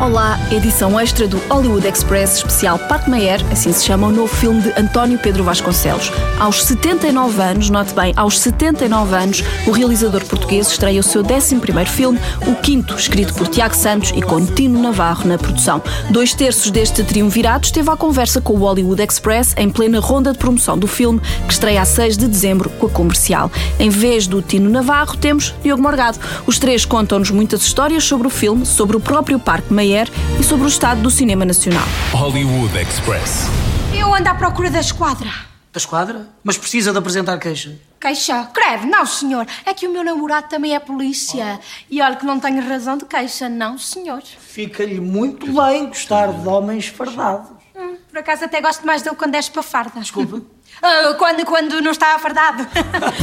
[0.00, 4.62] Olá, edição extra do Hollywood Express especial Pat Meyer, assim se chama o novo filme
[4.62, 6.10] de António Pedro Vasconcelos.
[6.38, 11.86] Aos 79 anos, note bem, aos 79 anos, o realizador português estreia o seu 11º
[11.86, 15.82] filme, o quinto, escrito por Tiago Santos e com Tino Navarro na produção.
[16.08, 20.38] Dois terços deste triunvirato esteve à conversa com o Hollywood Express em plena ronda de
[20.38, 23.52] promoção do filme, que estreia a 6 de dezembro com a comercial.
[23.78, 26.18] Em vez do Tino Navarro, temos Diogo Morgado.
[26.46, 29.89] Os três contam-nos muitas histórias sobre o filme, sobre o próprio Parque Meyer
[30.38, 31.82] e sobre o estado do cinema nacional.
[32.12, 33.46] Hollywood Express.
[33.92, 35.28] Eu ando à procura da esquadra.
[35.72, 36.28] Da esquadra?
[36.44, 37.76] Mas precisa de apresentar queixa.
[38.00, 38.48] Queixa?
[38.54, 39.44] Creve, não, senhor.
[39.66, 41.58] É que o meu namorado também é polícia.
[41.90, 44.22] E olha que não tenho razão de queixa, não, senhor.
[44.22, 47.50] Fica-lhe muito bem gostar de homens fardados.
[47.74, 50.00] Hum, por acaso até gosto mais dele quando és para farda.
[50.00, 50.40] Desculpa?
[50.82, 52.66] Ah, quando, quando não está fardado.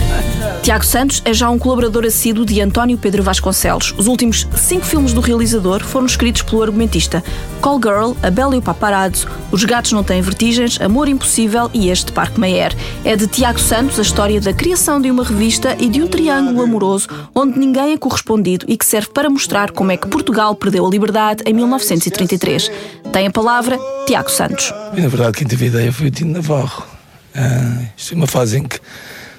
[0.62, 3.94] Tiago Santos é já um colaborador assíduo de António Pedro Vasconcelos.
[3.98, 7.24] Os últimos cinco filmes do realizador foram escritos pelo argumentista
[7.62, 11.90] Call Girl, A Bela e o Paparazzo, Os Gatos Não Têm Vertigens, Amor Impossível e
[11.90, 12.76] este Parque Meyer.
[13.04, 16.62] É de Tiago Santos a história da criação de uma revista e de um triângulo
[16.62, 20.86] amoroso onde ninguém é correspondido e que serve para mostrar como é que Portugal perdeu
[20.86, 22.72] a liberdade em 1933.
[23.12, 24.72] Tem a palavra Tiago Santos.
[24.96, 26.97] E, na verdade, quem teve a ideia foi o Tino Navarro.
[27.38, 28.80] Ah, isto é uma fase em que,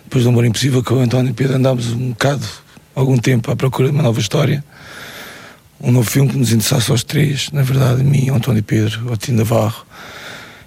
[0.05, 2.47] depois do Amor Impossível, com o António Pedro andámos um bocado,
[2.95, 4.65] algum tempo, à procura de uma nova história.
[5.81, 9.13] Um novo filme que nos interessasse aos três, na verdade, a mim, o António Pedro,
[9.13, 9.85] o Tino Navarro.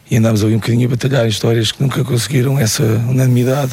[0.09, 3.71] E andámos ali um bocadinho a batalhar histórias que nunca conseguiram essa unanimidade.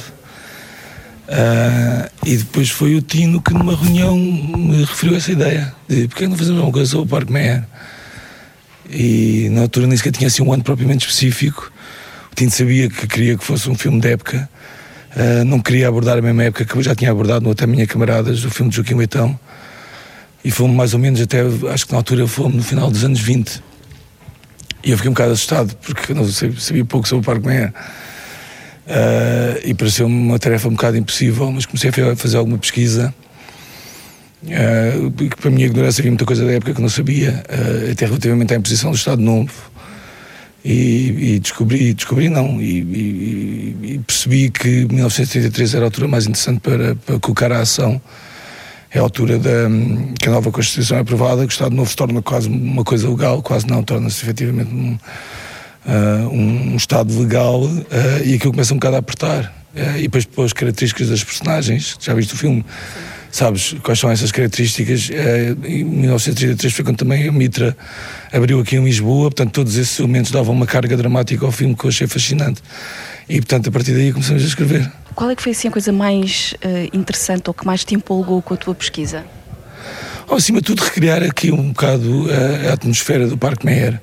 [1.29, 6.29] Ah, e depois foi o Tino que numa reunião me referiu essa ideia de porque
[6.29, 7.65] não fazemos uma coisa sobre o Parque Meyer
[8.89, 11.71] e na altura nem sequer tinha assim um ano propriamente específico
[12.39, 14.49] o Tino sabia que queria que fosse um filme de época.
[15.17, 17.85] Ah, não queria abordar a mesma época que eu já tinha abordado no Até Minha
[17.85, 19.39] Camaradas do filme de Joaquim Leitão.
[20.45, 21.41] E fomos mais ou menos até
[21.73, 23.61] acho que na altura fomos no final dos anos 20
[24.85, 27.73] e eu fiquei um bocado assustado porque não sabia, sabia pouco sobre o Parque Meyer
[28.89, 33.15] Uh, e pareceu-me uma tarefa um bocado impossível, mas comecei a fazer alguma pesquisa.
[34.43, 38.07] Uh, para a minha ignorância havia muita coisa da época que não sabia, uh, até
[38.07, 39.53] relativamente à imposição do Estado Novo.
[40.71, 46.27] E, e descobri, descobri não, e, e, e, percebi que 1933 era a altura mais
[46.27, 47.99] interessante para, para colocar a ação.
[48.91, 49.67] É a altura da,
[50.21, 53.09] que a nova Constituição é aprovada, que o Estado Novo se torna quase uma coisa
[53.09, 54.99] legal, quase não, torna-se efetivamente um,
[55.87, 57.87] uh, um, Estado legal uh,
[58.23, 59.45] e aquilo começa um bocado a apertar.
[59.75, 62.63] Uh, e depois, depois as características das personagens, já viste o filme,
[63.31, 65.11] sabes quais são essas características.
[65.65, 67.77] em 1933 foi quando também a Mitra
[68.33, 71.85] abriu aqui em Lisboa, portanto, todos esses elementos davam uma carga dramática ao filme que
[71.85, 72.63] eu achei fascinante.
[73.29, 74.91] E, portanto, a partir daí começamos a escrever.
[75.15, 76.55] Qual é que foi assim, a coisa mais
[76.93, 79.25] interessante ou que mais te empolgou com a tua pesquisa?
[80.31, 83.99] Oh, acima de tudo, recriar aqui um bocado a, a atmosfera do Parque Meyer.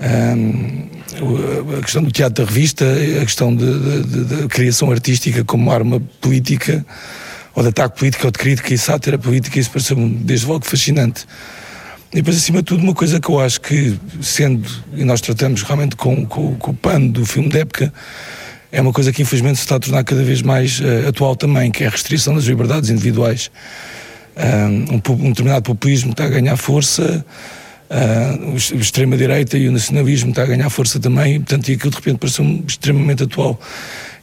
[0.00, 0.88] Um,
[1.78, 6.84] a questão do teatro da revista, a questão da criação artística como arma política,
[7.56, 11.24] ou de ataque político, ou de crítica e sátira política, isso pareceu-me desde logo fascinante.
[12.12, 15.62] E depois, acima de tudo, uma coisa que eu acho que, sendo, e nós tratamos
[15.62, 17.92] realmente com, com, com o pano do filme da época,
[18.70, 21.70] é uma coisa que infelizmente se está a tornar cada vez mais uh, atual também,
[21.70, 23.50] que é a restrição das liberdades individuais.
[24.36, 27.24] Um, um determinado populismo está a ganhar força,
[27.88, 31.96] Uh, o extrema-direita e o nacionalismo está a ganhar força também, e, portanto, aquilo de
[31.96, 33.60] repente pareceu-me extremamente atual.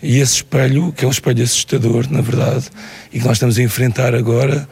[0.03, 2.65] E esse espelho, que é um espelho assustador, na verdade,
[3.11, 4.67] e que nós estamos a enfrentar agora,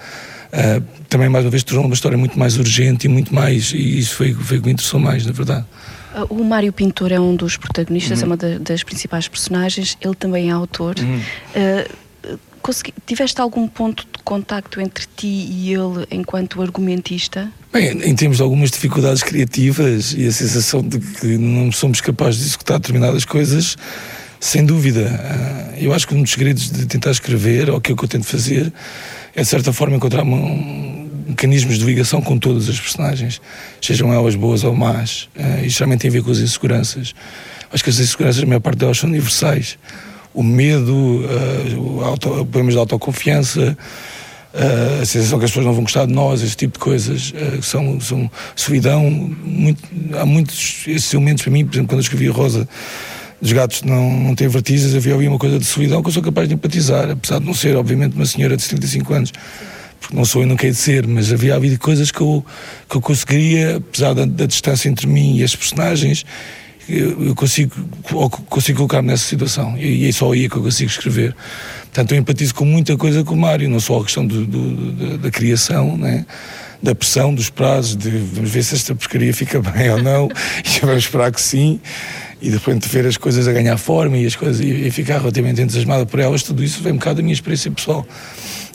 [0.52, 3.97] uh, também, mais uma vez, tornou uma história muito mais urgente e muito mais, e
[3.97, 5.66] isso foi, foi o que me interessou mais, na verdade.
[6.14, 8.24] Ah, o Mário Pintor é um dos protagonistas, uhum.
[8.24, 10.96] é uma da, das principais personagens, ele também é autor.
[11.00, 11.18] Uhum.
[11.18, 12.02] Uh,
[12.62, 17.50] consegui, tiveste algum ponto de contacto entre ti e ele enquanto argumentista?
[17.72, 22.41] Bem, em termos de algumas dificuldades criativas e a sensação de que não somos capazes
[22.41, 23.78] de executar determinadas coisas,
[24.41, 25.08] sem dúvida.
[25.23, 28.26] Ah, eu acho que um dos segredos de tentar escrever, ou aquilo que eu tento
[28.26, 28.73] fazer,
[29.35, 33.40] é de certa forma encontrar um, mecanismos de ligação com todas as personagens,
[33.79, 35.29] sejam elas boas ou más.
[35.38, 37.14] Uh, isto realmente tem a ver com as inseguranças.
[37.72, 39.78] Acho que as inseguranças, a maior parte delas, são universais.
[40.34, 43.78] O medo, uh, o auto, problemas de autoconfiança,
[44.55, 47.32] uh, a sensação que as pessoas não vão gostar de nós, esse tipo de coisas,
[47.32, 49.08] uh, são, são solidão.
[49.09, 49.84] Muito,
[50.20, 52.67] há muitos esses elementos para mim, por exemplo, quando eu escrevi Rosa
[53.41, 56.22] dos gatos não, não têm vertigens, havia ali uma coisa de solidão que eu sou
[56.22, 59.34] capaz de empatizar, apesar de não ser, obviamente, uma senhora de 75 anos.
[59.99, 62.46] Porque não sou e não quero ser, mas havia havido coisas que eu,
[62.90, 66.26] que eu conseguiria, apesar da, da distância entre mim e as personagens,
[66.90, 67.73] eu, eu consigo,
[68.49, 71.35] consigo colocar-me nessa situação e, e é só aí que eu consigo escrever.
[71.84, 74.91] Portanto, eu empatizo com muita coisa com o Mário, não só a questão do, do,
[74.91, 76.26] da, da, criação, né?
[76.82, 80.29] da pressão, dos prazos, de vamos ver se esta porcaria fica bem ou não,
[80.66, 81.79] e vamos esperar que sim,
[82.41, 85.20] e de repente ver as coisas a ganhar forma e as coisas e, e ficar
[85.20, 88.05] relativamente entusiasmado por elas, tudo isso vem um bocado da minha experiência pessoal.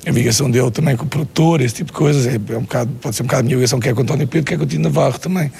[0.06, 2.90] A ligação dele também com o produtor, esse tipo de coisas, é, é um bocado,
[3.00, 4.66] pode ser um bocado a minha ligação, quer com o António Pedro, quer com o
[4.66, 5.50] Tino Navarro também.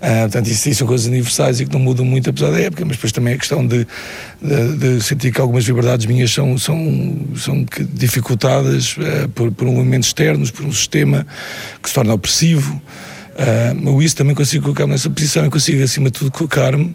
[0.00, 2.84] Uh, portanto, isso, isso, são coisas universais e que não mudam muito apesar da época,
[2.86, 3.86] mas depois também a questão de,
[4.40, 10.08] de, de sentir que algumas liberdades minhas são, são, são dificultadas uh, por, por elementos
[10.08, 11.26] externos, por um sistema
[11.82, 12.80] que se torna opressivo.
[13.34, 16.94] Uh, isso também consigo colocar-me nessa posição e consigo, acima de tudo, colocar-me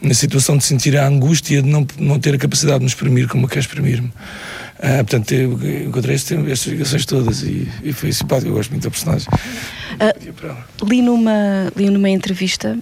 [0.00, 3.28] na situação de sentir a angústia de não, não ter a capacidade de me exprimir
[3.28, 4.08] como eu quero exprimir-me.
[4.08, 8.90] Uh, portanto, eu encontrei estas ligações todas e, e, foi simpático, eu gosto muito da
[8.90, 9.26] personagem.
[9.28, 12.78] Uh, li, numa, li numa entrevista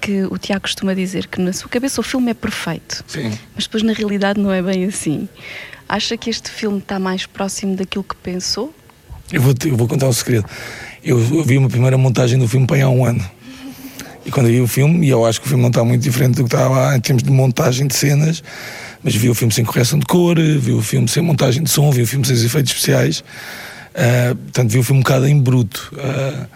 [0.00, 3.30] que o Tiago costuma dizer que na sua cabeça o filme é perfeito, Sim.
[3.54, 5.28] mas depois na realidade não é bem assim.
[5.88, 8.72] Acha que este filme está mais próximo daquilo que pensou?
[9.32, 10.48] Eu vou, eu vou contar um segredo.
[11.02, 13.24] Eu, vi uma primeira montagem do filme para há um ano.
[14.24, 16.02] E quando eu vi o filme, e eu acho que o filme não está muito
[16.02, 18.42] diferente do que está lá em termos de montagem de cenas,
[19.02, 21.90] mas vi o filme sem correção de cor, vi o filme sem montagem de som,
[21.90, 25.90] vi o filme sem efeitos especiais, uh, portanto vi o filme um bocado em bruto.
[25.94, 26.46] Uh,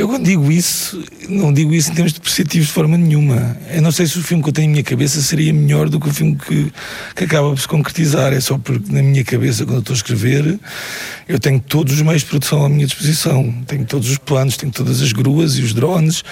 [0.00, 3.54] eu quando digo isso, não digo isso em termos depreciativos de forma nenhuma.
[3.70, 6.00] Eu não sei se o filme que eu tenho em minha cabeça seria melhor do
[6.00, 6.72] que o filme que,
[7.14, 8.32] que acaba por se concretizar.
[8.32, 10.58] É só porque na minha cabeça, quando eu estou a escrever,
[11.28, 13.52] eu tenho todos os meios de produção à minha disposição.
[13.66, 16.24] Tenho todos os planos, tenho todas as gruas e os drones,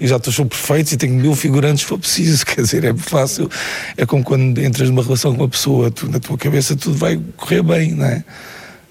[0.00, 2.46] e já estou perfeitos e tenho mil figurantes se for preciso.
[2.46, 3.50] Quer dizer, é fácil.
[3.96, 7.20] É como quando entras numa relação com uma pessoa, tu, na tua cabeça tudo vai
[7.36, 8.24] correr bem, não é?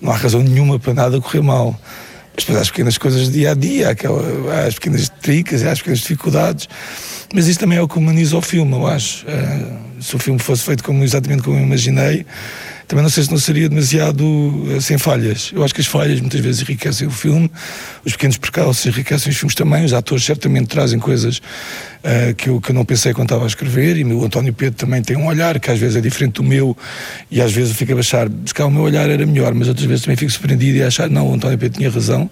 [0.01, 1.79] Não há razão nenhuma para nada correr mal
[2.35, 4.21] mas depois às pequenas coisas do dia a dia, aquela,
[4.67, 6.67] às pequenas tricas, às pequenas dificuldades.
[7.33, 9.25] Mas isso também é o que humaniza o filme, eu acho.
[9.25, 12.25] Uh, se o filme fosse feito como, exatamente como eu imaginei,
[12.87, 15.51] também não sei se não seria demasiado uh, sem falhas.
[15.53, 17.49] Eu acho que as falhas muitas vezes enriquecem o filme,
[18.03, 22.61] os pequenos percalços enriquecem os filmes também, os atores certamente trazem coisas uh, que, eu,
[22.61, 25.27] que eu não pensei quando estava a escrever, e o António Pedro também tem um
[25.27, 26.77] olhar que às vezes é diferente do meu,
[27.31, 29.67] e às vezes eu fico a achar, se cá o meu olhar era melhor, mas
[29.67, 32.29] outras vezes também fico surpreendido e a achar, não, o António Pedro tinha razão.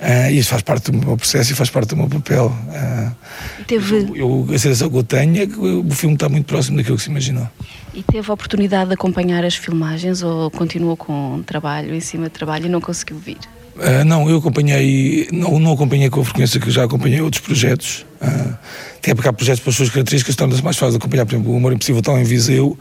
[0.00, 2.46] Uh, isso faz parte do meu processo e faz parte do meu papel.
[2.46, 3.96] Uh, teve...
[3.96, 6.96] eu, eu, a sensação que eu tenho é que o filme está muito próximo daquilo
[6.96, 7.46] que se imaginou.
[7.92, 12.30] E teve a oportunidade de acompanhar as filmagens ou continuou com trabalho em cima de
[12.30, 13.38] trabalho e não conseguiu vir?
[13.76, 18.04] Uh, não, eu acompanhei, não, não acompanhei com a frequência que já acompanhei outros projetos.
[18.20, 18.54] Uh,
[18.96, 21.24] até porque há projetos para as suas características torna-se mais fácil de acompanhar.
[21.24, 22.78] Por exemplo, o Amor Impossível está em Viseu.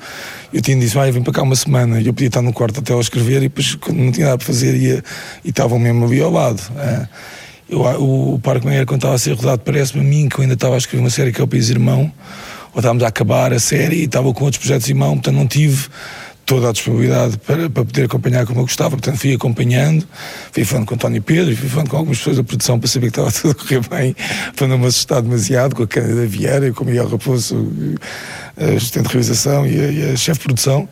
[0.54, 2.52] Eu tinha dito, ah, eu vim para cá uma semana e eu podia estar no
[2.52, 5.04] quarto até ao escrever e depois, quando não tinha nada para fazer, ia,
[5.44, 6.60] e estavam mesmo ali ao lado.
[6.72, 7.08] Uh,
[7.70, 10.42] eu, o, o Parque Meyer, quando estava a ser rodado, parece-me a mim que eu
[10.42, 12.12] ainda estava a escrever uma série que é o País Irmão,
[12.74, 15.48] ou estávamos a acabar a série e estava com outros projetos em mão, portanto não
[15.48, 15.88] tive
[16.50, 20.04] toda a disponibilidade para, para poder acompanhar como eu gostava, portanto fui acompanhando,
[20.52, 23.12] fui falando com o António Pedro, fui falando com algumas pessoas da produção para saber
[23.12, 24.16] que estava tudo a correr bem,
[24.56, 27.72] para não me assustar demasiado, com a Cândida Vieira, com o Miguel Raposo,
[28.58, 30.90] a assistente de realização e a, a chefe de produção,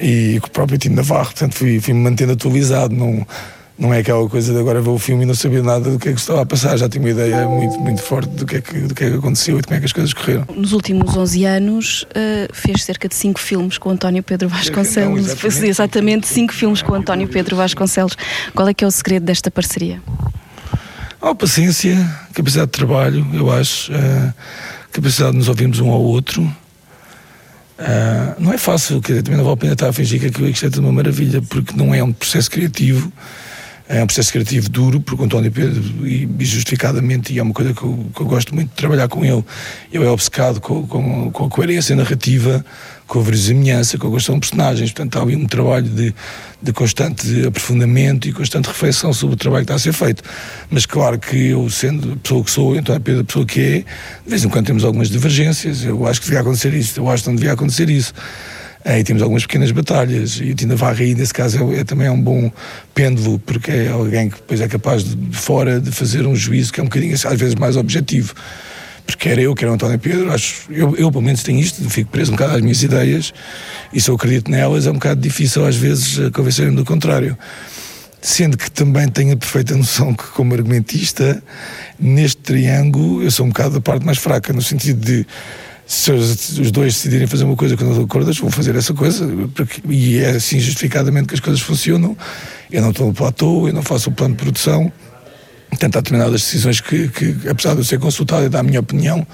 [0.00, 3.26] e com o próprio Tino Navarro, portanto fui, fui me mantendo atualizado, não
[3.78, 6.08] não é aquela coisa de agora ver o filme e não saber nada do que
[6.08, 8.60] é que estava a passar, já tinha uma ideia muito, muito forte do que, é
[8.60, 10.46] que, do que é que aconteceu e de como é que as coisas correram.
[10.52, 15.32] Nos últimos 11 anos uh, fez cerca de 5 filmes com António Pedro Vasconcelos, não,
[15.32, 15.66] exatamente.
[15.66, 18.16] exatamente 5 filmes com António Pedro Vasconcelos.
[18.52, 20.02] Qual é que é o segredo desta parceria?
[21.20, 21.96] Oh, paciência,
[22.34, 24.34] capacidade de trabalho, eu acho, uh,
[24.90, 26.42] capacidade de nos ouvirmos um ao outro.
[27.78, 30.26] Uh, não é fácil, quer dizer, também não vale a pena estar a fingir que
[30.26, 33.12] aquilo é que é uma maravilha, porque não é um processo criativo
[33.88, 37.54] é um processo criativo duro, porque o António Pedro, e, e justificadamente, e é uma
[37.54, 39.42] coisa que eu, que eu, gosto muito de trabalhar com ele,
[39.90, 42.62] eu é obcecado com, com, com a coerência narrativa,
[43.06, 44.92] com a verosimilhança, com a questão de personagens.
[44.92, 46.14] Portanto, há ali um trabalho de,
[46.62, 50.22] de constante aprofundamento e constante reflexão sobre o trabalho que está a ser feito.
[50.70, 53.78] Mas, claro que eu, sendo a pessoa que sou, António Pedro, a pessoa que é,
[53.78, 53.84] de
[54.26, 55.82] vez em quando temos algumas divergências.
[55.82, 58.12] Eu acho que devia acontecer isso, eu acho que não devia acontecer isso.
[58.84, 62.06] Aí temos algumas pequenas batalhas e o Tina Varra aí nesse caso é, é, também
[62.06, 62.50] é um bom
[62.94, 66.72] pêndulo porque é alguém que depois é capaz de, de fora de fazer um juízo
[66.72, 68.34] que é um bocadinho às vezes mais objetivo
[69.08, 72.10] porque quer eu, quer o António Pedro, acho, eu, eu pelo menos tenho isto, fico
[72.10, 73.32] preso um bocado às minhas ideias
[73.90, 77.36] e se eu acredito nelas é um bocado difícil às vezes convencer-me do contrário.
[78.20, 81.42] Sendo que também tenho a perfeita noção que, como argumentista,
[81.98, 85.26] neste triângulo eu sou um bocado a parte mais fraca, no sentido de
[85.88, 89.80] se os dois decidirem fazer uma coisa que não acordo, vão fazer essa coisa, porque,
[89.88, 92.14] e é assim justificadamente que as coisas funcionam.
[92.70, 94.92] Eu não estou no platô, eu não faço o plano de produção,
[95.70, 98.80] portanto há determinadas decisões que, que, apesar de eu ser consultado e dar a minha
[98.80, 99.26] opinião,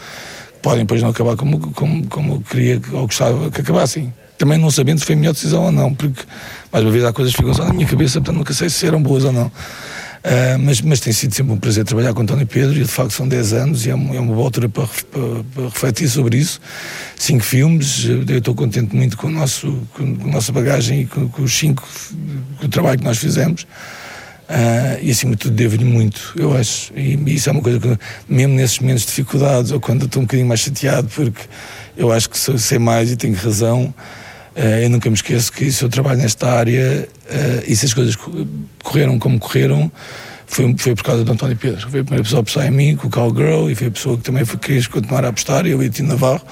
[0.62, 4.14] podem depois não acabar como, como, como eu queria ou gostava que acabassem.
[4.38, 6.22] Também não sabendo se foi a melhor decisão ou não, porque
[6.72, 8.86] mais uma vez há coisas que ficam só na minha cabeça, portanto nunca sei se
[8.86, 9.50] eram boas ou não.
[10.24, 13.12] Uh, mas, mas tem sido sempre um prazer trabalhar com António Pedro e de facto
[13.12, 16.38] são 10 anos e é uma, é uma boa altura para, para, para, refletir sobre
[16.38, 16.62] isso.
[17.14, 21.28] Cinco filmes, eu estou contente muito com, o nosso, com a nossa bagagem e com,
[21.28, 21.86] com os cinco,
[22.58, 23.66] com o trabalho que nós fizemos.
[24.44, 26.90] Uh, e acima de tudo devo-lhe muito, eu acho.
[26.96, 30.22] E, e, isso é uma coisa que, mesmo nesses momentos de dificuldades ou quando estou
[30.22, 31.42] um bocadinho mais chateado, porque
[31.98, 33.92] eu acho que sei mais e tenho razão,
[34.56, 38.16] eu nunca me esqueço que se eu trabalho nesta área uh, e se as coisas
[38.82, 39.90] correram como correram,
[40.46, 41.80] foi, foi por causa do António Pedro.
[41.90, 44.16] Foi a primeira pessoa a apostar em mim, com o Cowgirl, e foi a pessoa
[44.16, 46.42] que também foi, queria continuar a apostar, eu e o Tino Navarro,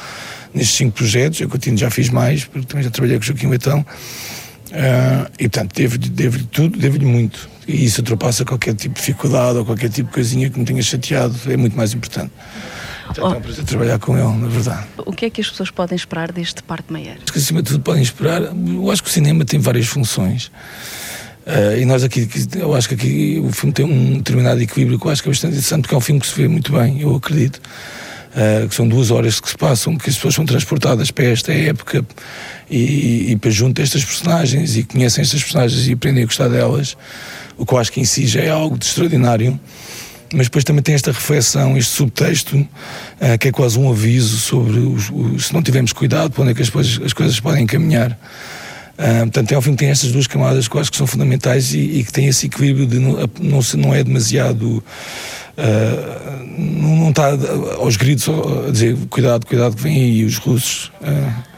[0.53, 1.41] nestes cinco projetos.
[1.41, 3.81] Eu continuo, já fiz mais, porque também já trabalhei com o Joaquim Leitão.
[3.81, 7.49] Uh, e portanto, devo-lhe devo tudo, devo-lhe muito.
[7.69, 10.83] E isso ultrapassa qualquer tipo de dificuldade ou qualquer tipo de coisinha que me tenha
[10.83, 12.33] chateado, é muito mais importante.
[13.07, 13.41] Portanto, oh.
[13.41, 14.87] prazer trabalhar com ele, na verdade.
[14.99, 17.17] O que é que as pessoas podem esperar deste Parque Meyer?
[17.23, 18.43] Acho que acima de tudo podem esperar.
[18.43, 20.51] Eu acho que o cinema tem várias funções.
[21.47, 25.07] Uh, e nós aqui, eu acho que aqui o filme tem um determinado equilíbrio que
[25.07, 27.01] eu acho que é bastante interessante, porque é um filme que se vê muito bem,
[27.01, 27.61] eu acredito.
[28.33, 31.53] Uh, que são duas horas que se passam, que as pessoas são transportadas para esta
[31.53, 32.03] época
[32.71, 36.97] e, e para junto destas personagens e conhecem estas personagens e aprendem a gostar delas,
[37.59, 39.61] o que eu acho que em si já é algo de extraordinário.
[40.33, 44.79] Mas depois também tem esta reflexão, este subtexto, uh, que é quase um aviso sobre
[44.79, 46.71] os, os, se não tivermos cuidado, para onde é que as
[47.05, 48.12] as coisas podem caminhar.
[48.93, 51.75] Uh, portanto, é filme que tem estas duas camadas que eu acho que são fundamentais
[51.75, 54.83] e, e que tem esse equilíbrio de não, não, não é demasiado
[55.57, 57.29] Uh, não está
[57.77, 60.91] aos gritos a dizer cuidado, cuidado que vem aí os russos.
[61.01, 61.53] Uh,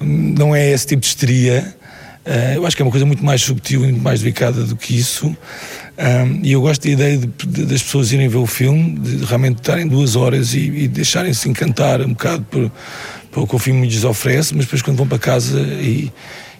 [0.00, 1.76] não é esse tipo de histeria.
[2.54, 4.94] Eu acho que é uma coisa muito mais subtil e muito mais delicada do que
[4.94, 5.34] isso.
[6.42, 9.56] E eu gosto da ideia de, de, das pessoas irem ver o filme, de realmente
[9.58, 12.70] estarem duas horas e, e deixarem-se encantar um bocado por,
[13.30, 16.12] por o que o filme lhes oferece, mas depois quando vão para casa e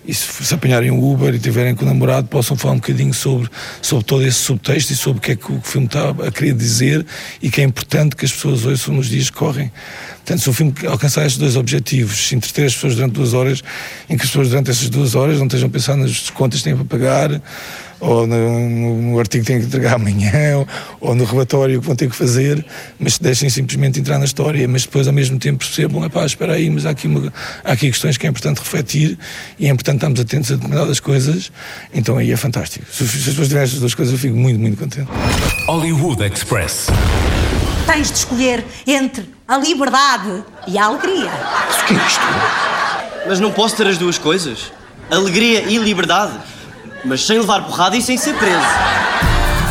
[0.09, 3.13] e se, se apanharem um Uber e tiverem com o namorado, possam falar um bocadinho
[3.13, 3.51] sobre,
[3.83, 6.55] sobre todo esse subtexto e sobre o que é que o filme está a querer
[6.55, 7.05] dizer
[7.43, 9.71] e que é importante que as pessoas ouçam nos dias que correm.
[10.17, 13.63] Portanto, se o filme alcançar estes dois objetivos, se entreter as pessoas durante duas horas,
[14.09, 16.65] em que as pessoas durante essas duas horas não estejam a pensar nas contas que
[16.65, 17.43] têm para pagar,
[18.01, 20.69] ou no, no, no, artigo que têm que entregar amanhã, ou,
[21.01, 22.65] ou, no relatório que vão ter que fazer,
[22.99, 26.55] mas deixem simplesmente entrar na história, mas depois ao mesmo tempo percebam, é pá, espera
[26.55, 27.33] aí, mas há aqui, uma,
[27.65, 29.19] há aqui questões que é importante refletir
[29.59, 31.51] e é importante estarmos atentos a determinadas coisas,
[31.93, 32.87] então aí é fantástico.
[32.91, 35.09] Se, se as pessoas tiverem estas duas coisas, eu fico muito, muito contente.
[35.67, 36.87] Hollywood Express.
[37.87, 41.31] Tens de escolher entre a liberdade e a alegria.
[41.31, 42.21] O que é isto?
[43.27, 44.71] Mas não posso ter as duas coisas.
[45.11, 46.39] Alegria e liberdade
[47.05, 48.67] mas sem levar porrada e sem ser preso.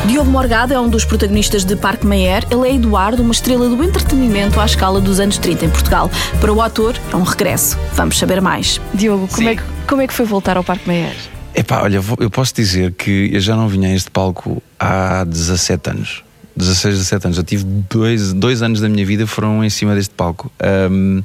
[0.05, 2.45] Diogo Morgado é um dos protagonistas de Parque Meyer.
[2.49, 6.09] Ele é Eduardo, uma estrela do entretenimento à escala dos anos 30 em Portugal.
[6.39, 7.77] Para o ator, é um regresso.
[7.93, 8.79] Vamos saber mais.
[8.93, 11.15] Diogo, como, é que, como é que foi voltar ao Parque Meyer?
[11.53, 15.89] Epá, olha, eu posso dizer que eu já não vinha a este palco há 17
[15.89, 16.23] anos.
[16.55, 17.37] 16, 17 anos.
[17.37, 20.51] Eu tive dois, dois anos da minha vida foram em cima deste palco.
[20.89, 21.21] Um,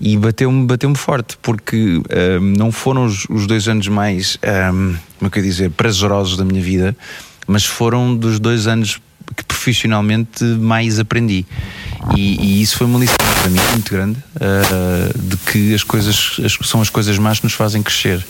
[0.00, 2.00] e bateu-me bateu forte, porque
[2.38, 4.38] um, não foram os, os, dois anos mais,
[4.72, 6.96] um, como é que eu dizer, prazerosos da minha vida,
[7.46, 9.00] mas foram dos dois anos
[9.34, 11.44] que profissionalmente mais aprendi.
[12.14, 16.36] E, e isso foi uma lição para mim muito grande uh, de que as coisas
[16.44, 18.24] as, são as coisas más que nos fazem crescer.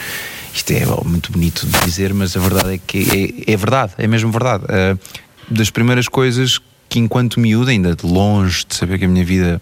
[0.55, 4.07] Isto é muito bonito de dizer, mas a verdade é que é, é verdade, é
[4.07, 4.65] mesmo verdade.
[4.65, 4.99] Uh,
[5.51, 9.61] das primeiras coisas que, enquanto miúdo, ainda de longe de saber que a minha vida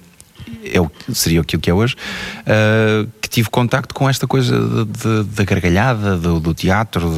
[0.64, 1.94] é o, seria aquilo que é hoje,
[2.40, 4.84] uh, que tive contacto com esta coisa
[5.24, 7.12] da gargalhada, do, do teatro,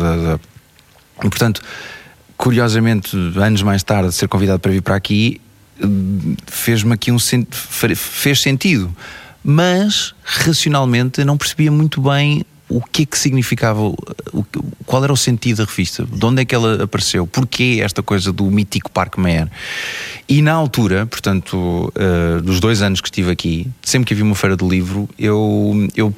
[1.19, 1.62] e portanto,
[2.37, 5.40] curiosamente, anos mais tarde, ser convidado para vir para aqui
[6.47, 8.95] fez-me aqui um fez sentido,
[9.45, 13.80] mas racionalmente eu não percebia muito bem o que é que significava,
[14.85, 18.32] qual era o sentido da revista, de onde é que ela apareceu, porquê esta coisa
[18.32, 19.49] do mítico Parque Meyer.
[20.28, 24.35] E na altura, portanto, uh, dos dois anos que estive aqui, sempre que havia uma
[24.35, 26.12] feira de livro, eu, eu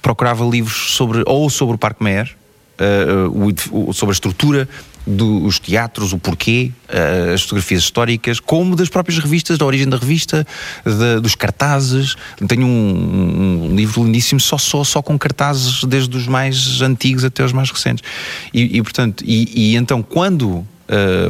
[0.00, 2.34] procurava livros sobre, ou sobre o Parque Meyer,
[2.80, 4.68] uh, sobre a estrutura
[5.06, 9.96] dos teatros, o porquê, uh, as fotografias históricas, como das próprias revistas, da origem da
[9.96, 10.46] revista,
[10.84, 12.16] de, dos cartazes.
[12.46, 17.44] Tenho um, um, livro lindíssimo só, só, só com cartazes, desde os mais antigos até
[17.44, 18.04] os mais recentes.
[18.52, 20.66] E, e portanto, e, e, então quando uh,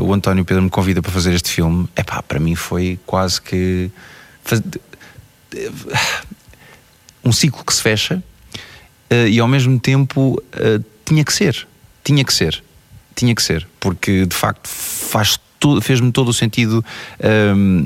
[0.02, 3.40] o António Pedro me convida para fazer este filme, é pá, para mim foi quase
[3.40, 3.90] que
[4.42, 4.62] faz...
[7.24, 8.22] um ciclo que se fecha
[9.10, 10.42] uh, e ao mesmo tempo
[11.10, 11.66] tinha que ser.
[12.02, 12.62] Tinha que ser
[13.20, 15.38] tinha que ser, porque de facto faz
[15.82, 16.82] fez-me todo o sentido
[17.54, 17.84] hum,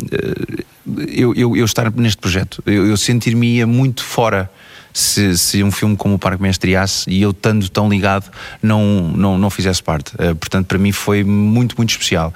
[1.08, 2.62] eu, eu, eu estar neste projeto.
[2.64, 4.48] Eu, eu sentir-me muito fora
[4.92, 8.30] se, se um filme como o Parque estreasse e eu estando tão ligado
[8.62, 10.14] não, não, não fizesse parte.
[10.14, 12.32] Uh, portanto, para mim foi muito, muito especial.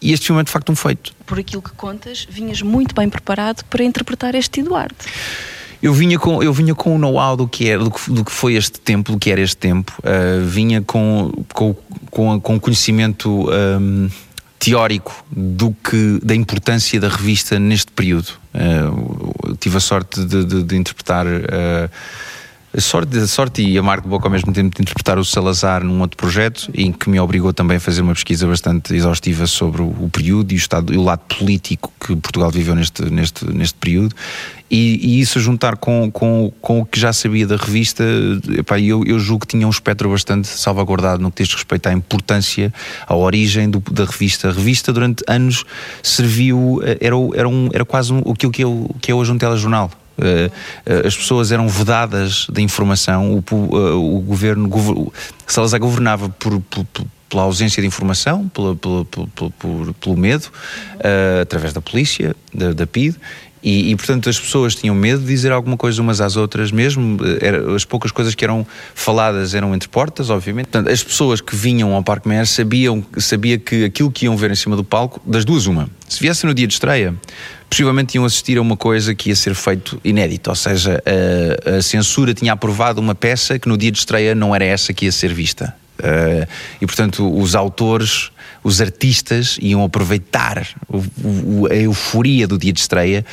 [0.00, 1.12] E este filme é de facto um feito.
[1.26, 4.94] Por aquilo que contas, vinhas muito bem preparado para interpretar este Eduardo.
[5.82, 8.30] Eu vinha com, eu vinha com o know-how do que, era, do que, do, que,
[8.30, 9.92] foi este tempo, do que era este tempo.
[9.98, 11.74] Uh, vinha com, com,
[12.08, 14.08] com, com conhecimento um,
[14.60, 18.28] teórico do que, da importância da revista neste período.
[18.54, 21.26] Uh, tive a sorte de, de, de interpretar.
[21.26, 21.90] Uh,
[22.78, 26.00] sorte, sorte e a marca de boca ao mesmo tempo de interpretar o Salazar num
[26.00, 29.86] outro projeto em que me obrigou também a fazer uma pesquisa bastante exaustiva sobre o,
[29.86, 33.74] o período e o, estado, e o lado político que Portugal viveu neste, neste, neste
[33.74, 34.14] período
[34.72, 38.02] e, e, isso a juntar com, com, com o que já sabia da revista,
[38.56, 41.92] epá, eu, eu julgo que tinha um espectro bastante salvaguardado no que diz respeito à
[41.92, 42.72] importância,
[43.06, 44.48] à origem do, da revista.
[44.48, 45.62] A revista, durante anos,
[46.02, 48.66] serviu, eh, era, era, um, era quase um, aquilo que é,
[49.02, 49.90] que é hoje um telejornal.
[50.18, 55.12] Uh, as pessoas eram vedadas da informação, o, uh, o governo,
[55.46, 56.86] Salazar governava por, por,
[57.28, 60.48] pela ausência de informação, pela, pela, pela, pelo medo,
[61.40, 63.16] através da polícia, da, da PID,
[63.62, 67.18] e, e, portanto as pessoas tinham medo de dizer alguma coisa umas às outras, mesmo
[67.24, 70.66] eh, era, as poucas coisas que eram faladas eram entre portas, obviamente.
[70.66, 74.50] Portanto, as pessoas que vinham ao Parque Meyer sabiam sabia que aquilo que iam ver
[74.50, 77.14] em cima do palco, das duas uma, se viessem no dia de estreia,
[77.70, 81.02] possivelmente iam assistir a uma coisa que ia ser feito inédito, ou seja,
[81.64, 84.92] a, a censura tinha aprovado uma peça que no dia de estreia não era essa
[84.92, 85.74] que ia ser vista.
[85.98, 86.48] Uh,
[86.80, 88.31] e portanto os autores
[88.62, 93.24] os artistas iam aproveitar o, o, a euforia do dia de estreia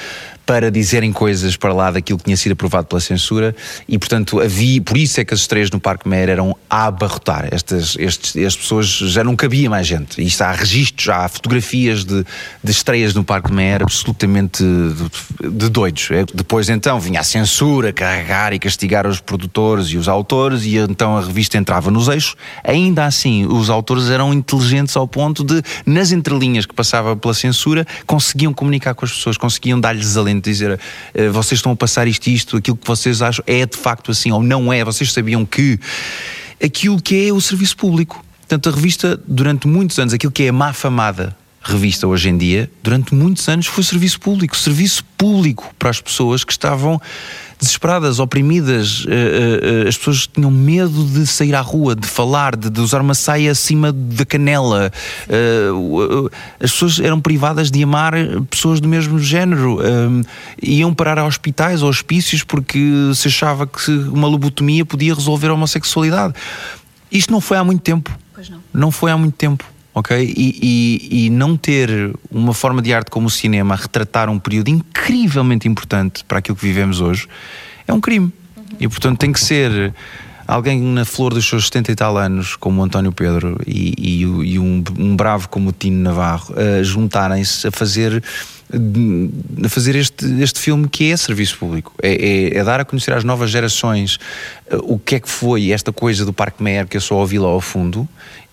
[0.50, 3.56] para dizerem coisas para lá daquilo que tinha sido aprovado pela censura
[3.88, 7.48] e, portanto, havia, por isso é que as estreias no Parque Meyer eram a abarrotar.
[7.51, 10.20] Estas, estes, as pessoas já não cabia mais gente.
[10.25, 12.25] Isto há registros, há fotografias de,
[12.63, 16.10] de estreias no Parque Meyer absolutamente de, de doidos.
[16.10, 20.78] É, depois, então, vinha a censura carregar e castigar os produtores e os autores, e
[20.78, 22.36] então a revista entrava nos eixos.
[22.63, 27.86] Ainda assim, os autores eram inteligentes ao ponto de, nas entrelinhas que passava pela censura,
[28.08, 32.28] conseguiam comunicar com as pessoas, conseguiam dar-lhes alento dizer uh, vocês estão a passar isto
[32.28, 35.80] isto, aquilo que vocês acham é de facto assim ou não é, vocês sabiam que
[36.63, 38.23] aquilo que é o serviço público.
[38.41, 42.38] Portanto, a revista, durante muitos anos, aquilo que é a má famada revista hoje em
[42.38, 44.58] dia, durante muitos anos foi serviço público.
[44.58, 46.99] Serviço público para as pessoas que estavam
[47.60, 49.06] desesperadas, oprimidas.
[49.06, 53.02] Uh, uh, as pessoas tinham medo de sair à rua, de falar, de, de usar
[53.02, 54.91] uma saia acima da canela.
[56.60, 58.13] As pessoas eram privadas de amar
[58.50, 59.80] pessoas do mesmo género.
[60.62, 62.80] iam parar a hospitais ou hospícios porque
[63.15, 66.34] se achava que uma lobotomia podia resolver a homossexualidade.
[67.12, 68.17] Isto não foi há muito tempo.
[68.34, 68.60] Pois não.
[68.74, 69.65] Não foi há muito tempo
[70.00, 70.34] ok?
[70.36, 70.60] E,
[71.12, 71.90] e, e, não ter
[72.32, 76.56] uma forma de arte como o cinema a retratar um período incrivelmente importante para aquilo
[76.56, 77.28] que vivemos hoje
[77.86, 78.32] é um crime.
[78.80, 79.94] E portanto tem que ser
[80.48, 84.60] alguém na flor dos seus 70 e tal anos, como o António Pedro e, e,
[84.60, 88.24] um, um, bravo como o Tino Navarro, a juntarem-se a fazer
[89.66, 91.92] a fazer este, este filme que é serviço público.
[92.04, 94.20] É, é, é, dar a conhecer às novas gerações
[94.72, 97.40] uh, o que é que foi esta coisa do Parque Meyer que eu só ouvi
[97.40, 98.08] lá ao fundo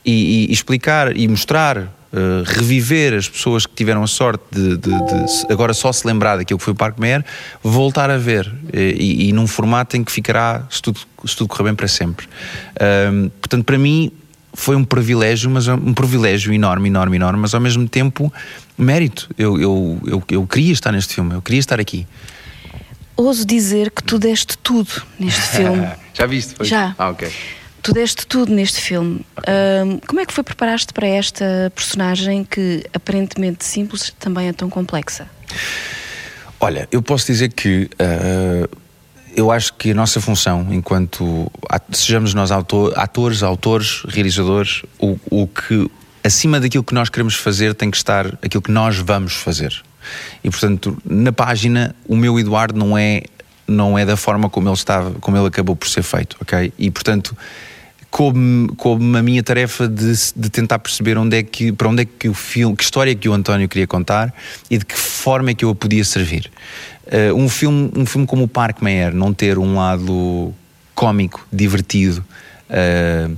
[0.07, 4.89] e, e explicar e mostrar Uh, reviver as pessoas que tiveram a sorte de, de,
[4.89, 7.23] de, agora só se lembrar daquilo que foi o Parque Meyer,
[7.63, 11.65] voltar a ver e, e, num formato em que ficará, se tudo, se tudo correr
[11.65, 12.27] bem, para sempre.
[12.77, 14.13] Uh, portanto, para mim
[14.57, 18.33] foi um privilégio, mas um privilégio enorme, enorme, enorme, mas ao mesmo tempo
[18.79, 19.29] mérito.
[19.37, 22.07] Eu, eu, eu, eu queria estar neste filme, eu queria estar aqui.
[23.15, 25.87] Ouso dizer que tu deste tudo neste filme.
[26.15, 26.55] Já viste?
[26.55, 26.67] Foi?
[26.67, 26.95] Já.
[26.97, 27.31] Ah, ok.
[27.87, 29.25] Tu deste tudo neste filme.
[29.37, 30.01] Okay.
[30.09, 35.31] como é que foi preparar-te para esta personagem que aparentemente simples também é tão complexa?
[36.59, 38.77] Olha, eu posso dizer que uh,
[39.37, 41.49] eu acho que a nossa função, enquanto
[41.93, 45.89] sejamos nós autor, atores, autores, realizadores, o, o que
[46.25, 49.81] acima daquilo que nós queremos fazer tem que estar aquilo que nós vamos fazer.
[50.43, 53.23] E portanto, na página, o meu Eduardo não é
[53.69, 56.73] não é da forma como ele estava, como ele acabou por ser feito, ok?
[56.77, 57.37] E portanto,
[58.11, 62.05] como, como a minha tarefa de, de, tentar perceber onde é que, para onde é
[62.05, 64.33] que o filme, que história é que o António queria contar
[64.71, 66.51] e de que forma é que eu a podia servir.
[67.07, 68.49] Uh, um, filme, um filme como o
[68.83, 70.55] Meyer não ter um lado
[70.95, 72.25] cómico, divertido,
[72.71, 73.37] uh,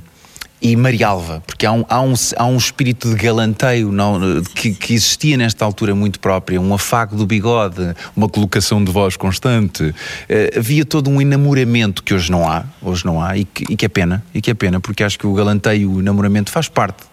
[0.60, 4.94] e Marialva, porque há um, há um, há um espírito de galanteio não, que, que,
[4.94, 9.84] existia nesta altura muito própria, um afago do bigode, uma colocação de voz constante.
[9.84, 13.76] Uh, havia todo um enamoramento que hoje não há, hoje não há, e que, e
[13.76, 16.68] que, é pena, e que é pena, porque acho que o galanteio, o enamoramento faz
[16.68, 17.04] parte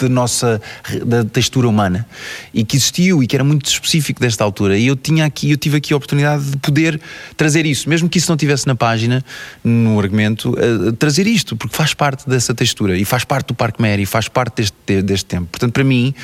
[0.00, 0.60] da nossa
[1.04, 2.06] da textura humana
[2.52, 4.76] e que existiu e que era muito específico desta altura.
[4.76, 7.00] E eu tinha aqui, eu tive aqui a oportunidade de poder
[7.36, 9.24] trazer isso, mesmo que isso não tivesse na página,
[9.64, 13.80] no argumento, uh, trazer isto, porque faz parte dessa textura e faz parte do Parque
[13.80, 15.46] Mary, faz parte deste, deste tempo.
[15.46, 16.14] Portanto, para mim,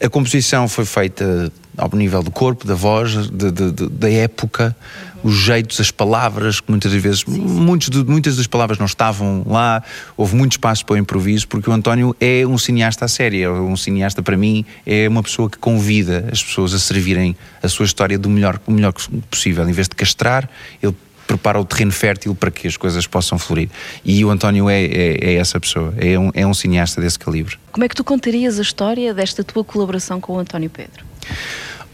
[0.00, 4.76] a composição foi feita ao nível do corpo, da voz, de, de, de, da época,
[5.22, 7.24] os jeitos, as palavras, que muitas vezes.
[7.24, 9.82] Muitos muitas das palavras não estavam lá,
[10.16, 13.60] houve muito espaço para o improviso, porque o António é um cineasta a sério, é
[13.60, 17.86] um cineasta para mim, é uma pessoa que convida as pessoas a servirem a sua
[17.86, 18.92] história do melhor, o melhor
[19.30, 20.48] possível, em vez de castrar,
[20.82, 20.94] ele
[21.28, 23.68] prepara o terreno fértil para que as coisas possam florir.
[24.02, 27.56] E o António é, é, é, essa pessoa, é um, é um cineasta desse calibre.
[27.70, 31.04] Como é que tu contarias a história desta tua colaboração com o António Pedro?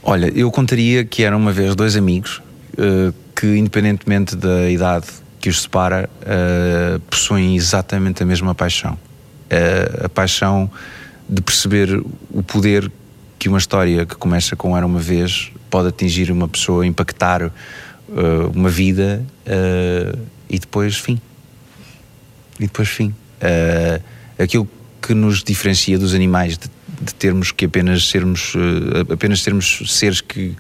[0.07, 2.43] Olha, eu contaria que eram uma vez dois amigos
[2.75, 5.07] uh, que, independentemente da idade
[5.41, 8.99] que os separa, uh, possuem exatamente a mesma paixão.
[9.51, 10.71] Uh, a paixão
[11.27, 12.93] de perceber o poder
[13.39, 17.51] que uma história que começa com Era uma Vez pode atingir uma pessoa, impactar
[18.55, 19.25] uma vida
[20.49, 21.21] e depois fim.
[22.61, 23.15] E depois fim.
[24.39, 24.69] Aquilo
[25.01, 28.55] que nos diferencia dos animais, de, de termos que apenas sermos,
[29.11, 30.55] apenas sermos seres que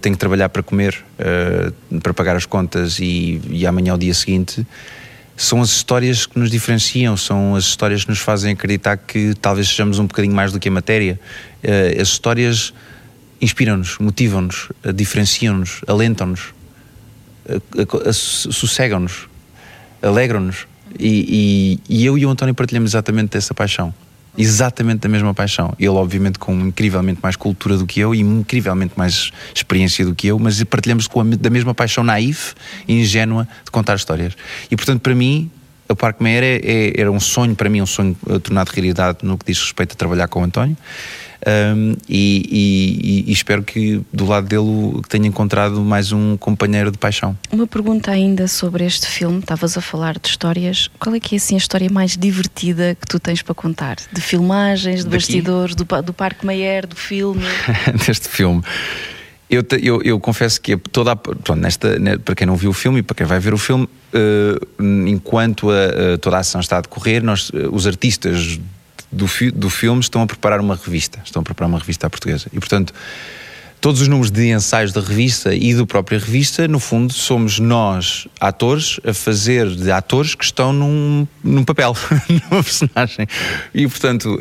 [0.00, 1.04] têm que trabalhar para comer,
[2.02, 4.66] para pagar as contas e, e amanhã ao dia seguinte,
[5.36, 9.68] são as histórias que nos diferenciam, são as histórias que nos fazem acreditar que talvez
[9.68, 11.18] sejamos um bocadinho mais do que a matéria.
[12.00, 12.72] As histórias
[13.40, 16.54] inspiram-nos, motivam-nos, diferenciam-nos, alentam-nos
[18.12, 19.28] sossegam-nos,
[20.02, 20.66] alegram-nos.
[20.98, 23.92] E, e, e, eu e o António partilhamos exatamente dessa paixão.
[24.36, 25.72] Exatamente da mesma paixão.
[25.78, 30.26] Ele, obviamente, com incrivelmente mais cultura do que eu e incrivelmente mais experiência do que
[30.26, 32.54] eu, mas partilhamos com a, da mesma paixão naif
[32.88, 34.36] e ingênua de contar histórias.
[34.70, 35.50] E, portanto, para mim,
[35.88, 39.36] o Parque Meyer é, é, era um sonho, para mim, um sonho tornado realidade no
[39.36, 40.76] que diz respeito a trabalhar com o António.
[41.46, 46.96] Um, e, e, e, espero que do lado dele tenha encontrado mais um companheiro de
[46.96, 47.36] paixão.
[47.52, 51.36] Uma pergunta ainda sobre este filme, estavas a falar de histórias, qual é que é
[51.36, 53.96] assim a história mais divertida que tu tens para contar?
[54.10, 55.16] De filmagens, de Daqui?
[55.16, 57.44] bastidores, do, do Parque Meyer, do filme?
[58.06, 58.62] Deste filme.
[59.54, 62.72] Eu, eu, eu, confesso que toda a, pronto, nesta, né, para quem não viu o
[62.72, 66.78] filme e para quem vai ver o filme, uh, enquanto a, toda a ação está
[66.78, 68.58] a decorrer, nós, uh, os artistas
[69.12, 72.10] do, fi, do filme estão a preparar uma revista, estão a preparar uma revista à
[72.10, 72.46] portuguesa.
[72.52, 72.92] E portanto,
[73.80, 78.26] todos os números de ensaios da revista e do própria revista, no fundo, somos nós,
[78.40, 81.96] atores, a fazer de atores que estão num, num papel,
[82.50, 83.28] numa personagem.
[83.72, 84.40] E portanto.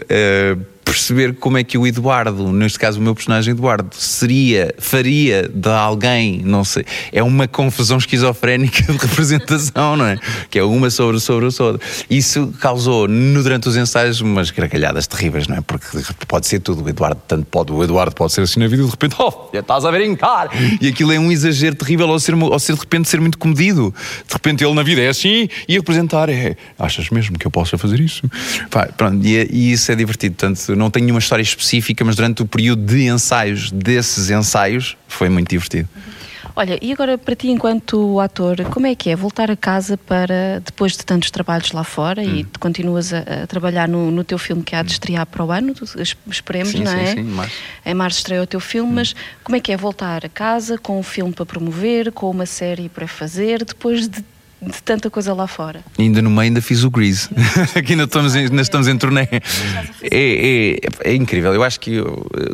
[0.83, 5.69] Perceber como é que o Eduardo, neste caso o meu personagem Eduardo, seria, faria de
[5.69, 10.19] alguém, não sei, é uma confusão esquizofrénica de representação, não é?
[10.49, 11.81] Que é uma sobre, sobre, sobre.
[12.09, 15.61] Isso causou, no, durante os ensaios, umas gargalhadas terríveis, não é?
[15.61, 15.85] Porque
[16.27, 18.85] pode ser tudo, o Eduardo, tanto pode, o Eduardo pode ser assim na vida e
[18.85, 20.49] de repente, oh, já estás a brincar!
[20.81, 23.93] E aquilo é um exagero terrível ao ser, ao ser de repente ser muito comedido.
[24.27, 27.77] De repente ele na vida é assim e apresentar é, achas mesmo que eu possa
[27.77, 28.29] fazer isso?
[28.69, 30.35] Pá, pronto, e, e isso é divertido,
[30.75, 35.49] não tenho nenhuma história específica, mas durante o período de ensaios, desses ensaios, foi muito
[35.49, 35.89] divertido.
[36.55, 40.61] Olha, e agora para ti, enquanto ator, como é que é voltar a casa para,
[40.63, 42.35] depois de tantos trabalhos lá fora hum.
[42.35, 44.93] e continuas a, a trabalhar no, no, teu filme que há de hum.
[44.93, 45.73] estrear para o ano,
[46.27, 47.13] esperemos, sim, não sim, é?
[47.13, 47.55] Sim, março.
[47.83, 48.95] Em março estreia o teu filme, hum.
[48.95, 52.45] mas como é que é voltar a casa com um filme para promover, com uma
[52.45, 54.23] série para fazer, depois de
[54.65, 55.81] de tanta coisa lá fora.
[55.97, 57.29] E ainda no meio ainda fiz o Grease.
[57.75, 59.27] Aqui ainda estamos, em, ainda estamos em turnê.
[59.31, 59.39] É,
[60.11, 61.53] é, é, incrível.
[61.53, 62.03] Eu acho que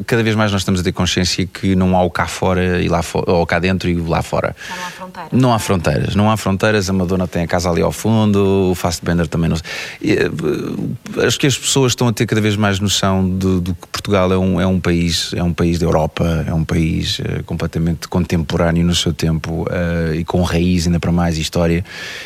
[0.05, 2.87] cada vez mais nós estamos a ter consciência que não há o cá fora e
[2.87, 4.55] lá fora, ou cá dentro e lá fora.
[4.69, 5.33] Não há fronteiras.
[5.33, 6.15] Não há fronteiras.
[6.15, 6.89] Não há fronteiras.
[6.89, 9.57] A Madonna tem a casa ali ao fundo, o Fast Bender também não.
[10.03, 13.87] Eh, acho que as pessoas estão a ter cada vez mais noção de, de que
[13.87, 17.43] Portugal é um, é um país, é um país da Europa, é um país uh,
[17.45, 21.83] completamente contemporâneo no seu tempo uh, e com raiz ainda para mais história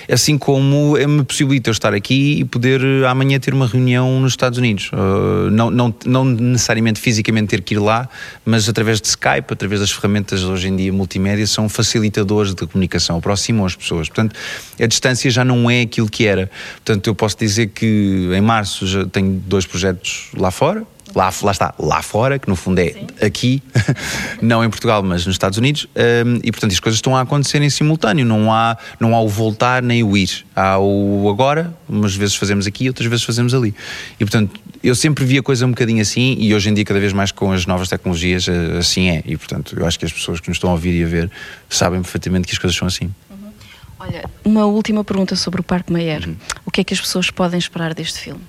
[0.10, 4.34] assim como me possibilita eu estar aqui e poder eh, amanhã ter uma reunião nos
[4.34, 4.92] Estados Unidos.
[4.94, 8.10] Uh, não, não, não necessariamente fisicamente ter que ir lá,
[8.46, 13.18] mas através de Skype, através das ferramentas hoje em dia multimédia, são facilitadores de comunicação,
[13.18, 14.08] aproximam as pessoas.
[14.08, 14.36] Portanto,
[14.80, 16.50] a distância já não é aquilo que era.
[16.76, 21.52] Portanto, eu posso dizer que em março já tenho dois projetos lá fora, lá, lá
[21.52, 23.08] está, lá fora, que no fundo é Sim.
[23.22, 23.64] aqui,
[24.42, 25.88] não em Portugal, mas nos Estados Unidos,
[26.26, 29.28] um, e portanto as coisas estão a acontecer em simultâneo, não há, não há o
[29.28, 33.74] voltar nem o ir, há o agora, umas vezes fazemos aqui, outras vezes fazemos ali.
[34.20, 37.00] E portanto eu sempre vi a coisa um bocadinho assim, e hoje em dia, cada
[37.00, 39.24] vez mais com as novas tecnologias, eh, assim é.
[39.26, 41.32] E portanto eu acho que as pessoas que nos estão a ouvir e a ver
[41.70, 43.06] sabem perfeitamente que as coisas são assim.
[43.30, 43.52] Uhum.
[43.98, 46.28] Olha, uma última pergunta sobre o Parque Mayer.
[46.28, 46.36] Uhum.
[46.66, 48.42] O que é que as pessoas podem esperar deste filme?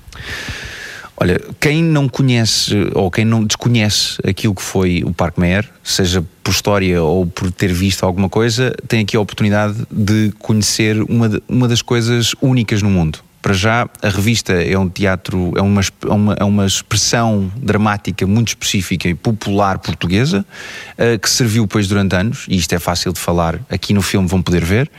[1.17, 6.25] Olha, quem não conhece ou quem não desconhece aquilo que foi o Parque Meyer, seja
[6.43, 11.29] por história ou por ter visto alguma coisa, tem aqui a oportunidade de conhecer uma,
[11.29, 13.21] de- uma das coisas únicas no mundo.
[13.45, 18.27] Para já, a revista é um teatro, é uma, é uma, é uma expressão dramática
[18.27, 20.47] muito específica e popular portuguesa,
[20.97, 24.27] eh, que serviu depois durante anos, e isto é fácil de falar, aqui no filme
[24.27, 24.91] vão poder ver.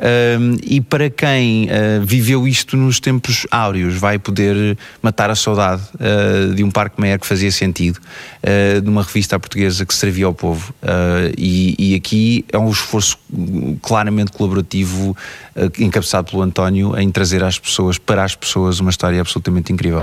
[0.00, 5.82] Um, e para quem eh, viveu isto nos tempos áureos, vai poder matar a saudade
[6.00, 8.00] eh, de um Parque Meyer que fazia sentido,
[8.82, 10.74] de uma revista portuguesa que servia ao povo.
[11.38, 15.16] E, e aqui é um esforço hum, claramente colaborativo,
[15.78, 20.00] encabeçado pelo António, em trazer às pessoas, para as pessoas, uma história absolutamente incrível.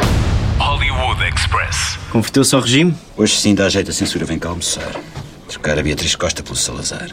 [0.58, 2.00] Hollywood Express.
[2.12, 2.96] Converteu-se ao regime?
[3.16, 4.92] Hoje sim dá jeito a censura vem cá almoçar.
[5.48, 7.10] Trocar a Beatriz Costa pelo Salazar.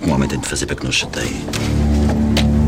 [0.00, 1.36] Um homem tem de fazer para que não chateie.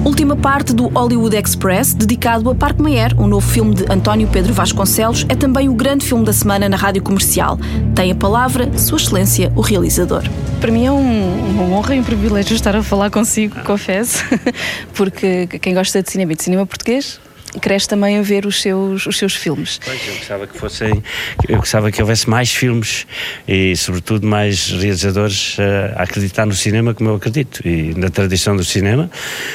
[0.04, 4.54] Última parte do Hollywood Express, dedicado a Parque Meyer, o novo filme de António Pedro
[4.54, 7.58] Vasconcelos, é também o grande filme da semana na rádio comercial.
[7.94, 10.22] Tem a palavra Sua Excelência, o realizador.
[10.60, 14.24] Para mim é um- uma honra e um privilégio estar a falar consigo, confesso,
[14.94, 17.20] porque quem gosta de cinema e de cinema português
[17.60, 19.80] cresce também a ver os seus, os seus filmes.
[19.84, 21.02] Pois, eu gostava que fossem,
[21.48, 23.06] eu gostava que houvesse mais filmes
[23.46, 27.66] e, sobretudo, mais realizadores eh, a acreditar no cinema como eu acredito.
[27.66, 29.10] E na tradição do cinema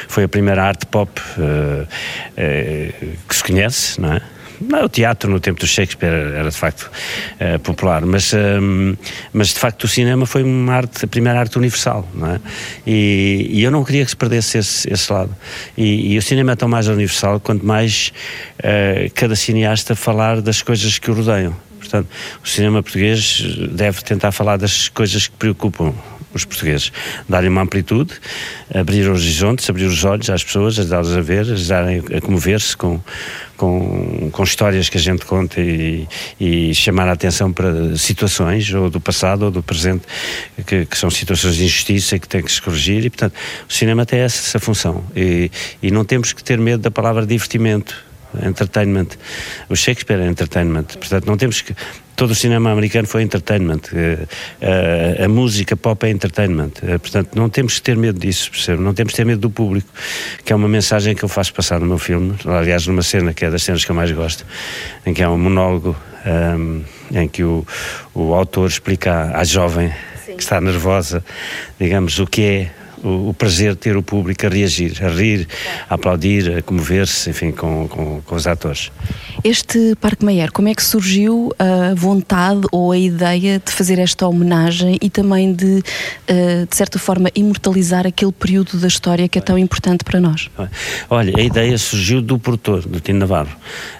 [0.08, 1.88] foi a primeira arte pop eh,
[2.38, 2.94] eh,
[3.28, 4.33] que se conhece, não é?
[4.62, 6.90] Não, o teatro no tempo do Shakespeare era de facto
[7.40, 8.96] eh, popular, mas, ehm,
[9.32, 12.40] mas de facto o cinema foi uma arte, a primeira arte universal, não é?
[12.86, 15.36] E, e eu não queria que se perdesse esse, esse lado.
[15.78, 18.14] E, e o cinema é tão mais universal quanto mais
[18.60, 21.56] eh, cada cineasta falar das coisas que o rodeiam.
[21.80, 22.08] Portanto,
[22.44, 25.94] o cinema português deve tentar falar das coisas que preocupam
[26.38, 26.92] os portugueses.
[27.28, 28.14] Dar-lhe uma amplitude,
[28.74, 33.00] abrir horizontes, abrir os olhos às pessoas, ajudá-las a ver, ajudarem a comover-se com,
[33.58, 36.08] com, com histórias que a gente conta e,
[36.40, 40.04] e chamar a atenção para situações, ou do passado ou do presente,
[40.66, 43.06] que, que são situações de injustiça que têm que se corrigir.
[43.06, 43.34] E, portanto,
[43.70, 45.04] o cinema tem essa, essa função.
[45.16, 45.50] E,
[45.82, 49.10] e não temos que ter medo da palavra divertimento entertainment.
[49.70, 50.86] O Shakespeare é entertainment.
[50.98, 51.76] Portanto, não temos que.
[52.16, 53.82] Todo o cinema americano foi entertainment.
[53.92, 54.28] Eh,
[54.62, 56.72] eh, a música pop é entertainment.
[56.84, 58.84] Eh, Portanto, não temos que ter medo disso, percebe?
[58.84, 59.90] Não temos que ter medo do público,
[60.46, 62.36] que é uma mensagem que eu faço passar no meu filme.
[62.46, 64.46] Aliás, numa cena que é das cenas que eu mais gosto,
[65.06, 67.66] em que há um monólogo ehm, em que o,
[68.14, 69.92] o autor explica à jovem
[70.26, 71.24] que está nervosa,
[71.80, 72.72] digamos, o que é
[73.04, 75.48] o, o prazer de ter o público a reagir, a rir,
[75.90, 78.92] a aplaudir, a comover-se, enfim, com, com, com os atores.
[79.44, 84.28] Este Parque Meyer, como é que surgiu a vontade ou a ideia de fazer esta
[84.28, 85.84] homenagem e também de,
[86.28, 90.50] eh, de certa forma, imortalizar aquele período da história que é tão importante para nós?
[91.10, 93.56] Olha, a ideia surgiu do produtor, do Tino Navarro.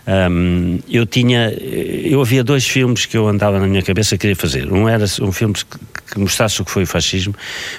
[0.08, 4.72] Hum, eu tinha, eu havia dois filmes que eu andava na minha cabeça queria fazer.
[4.72, 5.66] Um era um filme que,
[6.14, 7.34] que mostrasse o que foi o fascismo,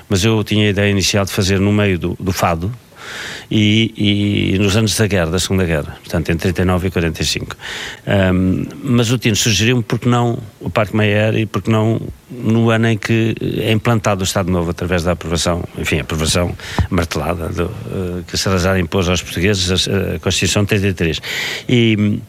[0.09, 2.73] mas eu tinha a ideia inicial de fazer no meio do, do fado,
[3.51, 7.57] e, e nos anos da guerra, da Segunda Guerra, portanto entre 39 e 45.
[8.07, 12.01] Um, mas o Tino sugeriu-me porque não o Parque Meyer e porque não
[12.31, 16.57] no ano em que é implantado o Estado Novo através da aprovação, enfim, aprovação
[16.91, 21.21] martelada do, uh, que Salazar impôs aos portugueses, a, a Constituição de 33.
[21.69, 22.21] E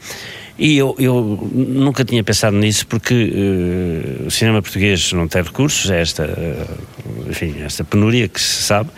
[0.57, 5.89] e eu, eu, nunca tinha pensado nisso porque uh, o cinema português não tem recursos,
[5.91, 8.89] é esta, uh, enfim, esta penúria que se sabe,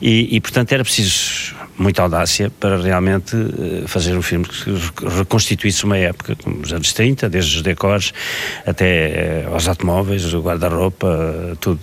[0.00, 4.70] e, e, portanto era preciso muita audácia para realmente uh, fazer um filme que
[5.16, 8.12] reconstituísse uma época, como os anos 30, desde os decors
[8.66, 11.80] até aos automóveis, o guarda-roupa, tudo.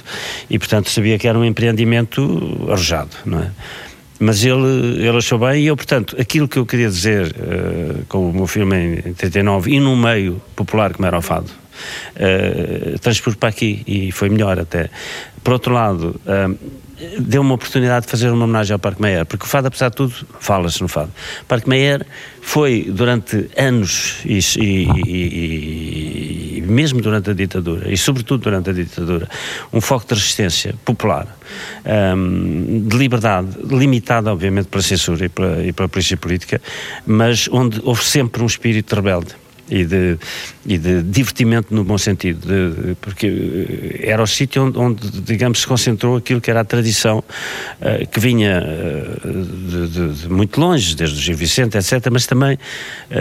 [0.47, 3.51] E portanto sabia que era um empreendimento arrojado, não é?
[4.19, 8.29] Mas ele, ele achou bem e eu, portanto, aquilo que eu queria dizer uh, com
[8.29, 13.35] o meu filme em 39 e no meio popular como era o fado, uh, transpus
[13.35, 14.89] para aqui e foi melhor até.
[15.43, 16.57] Por outro lado, uh,
[17.19, 19.95] deu uma oportunidade de fazer uma homenagem ao Parque Meyer, porque o fado, apesar de
[19.95, 21.11] tudo, fala-se no fado.
[21.47, 22.05] Parque Meyer
[22.41, 26.22] foi durante anos e, e, e,
[26.65, 29.29] mesmo durante a ditadura e sobretudo durante a ditadura
[29.71, 31.27] um foco de resistência popular
[32.15, 36.61] um, de liberdade limitada obviamente pela censura e pela, e pela polícia política
[37.05, 39.42] mas onde houve sempre um espírito rebelde
[39.73, 40.17] e de,
[40.65, 45.61] e de divertimento no bom sentido, de, porque eh, era o sítio onde, onde, digamos,
[45.61, 50.95] se concentrou aquilo que era a tradição uh, que vinha uh, de, de, muito longe,
[50.95, 52.59] desde o Gil Vicente, etc., mas também, uh,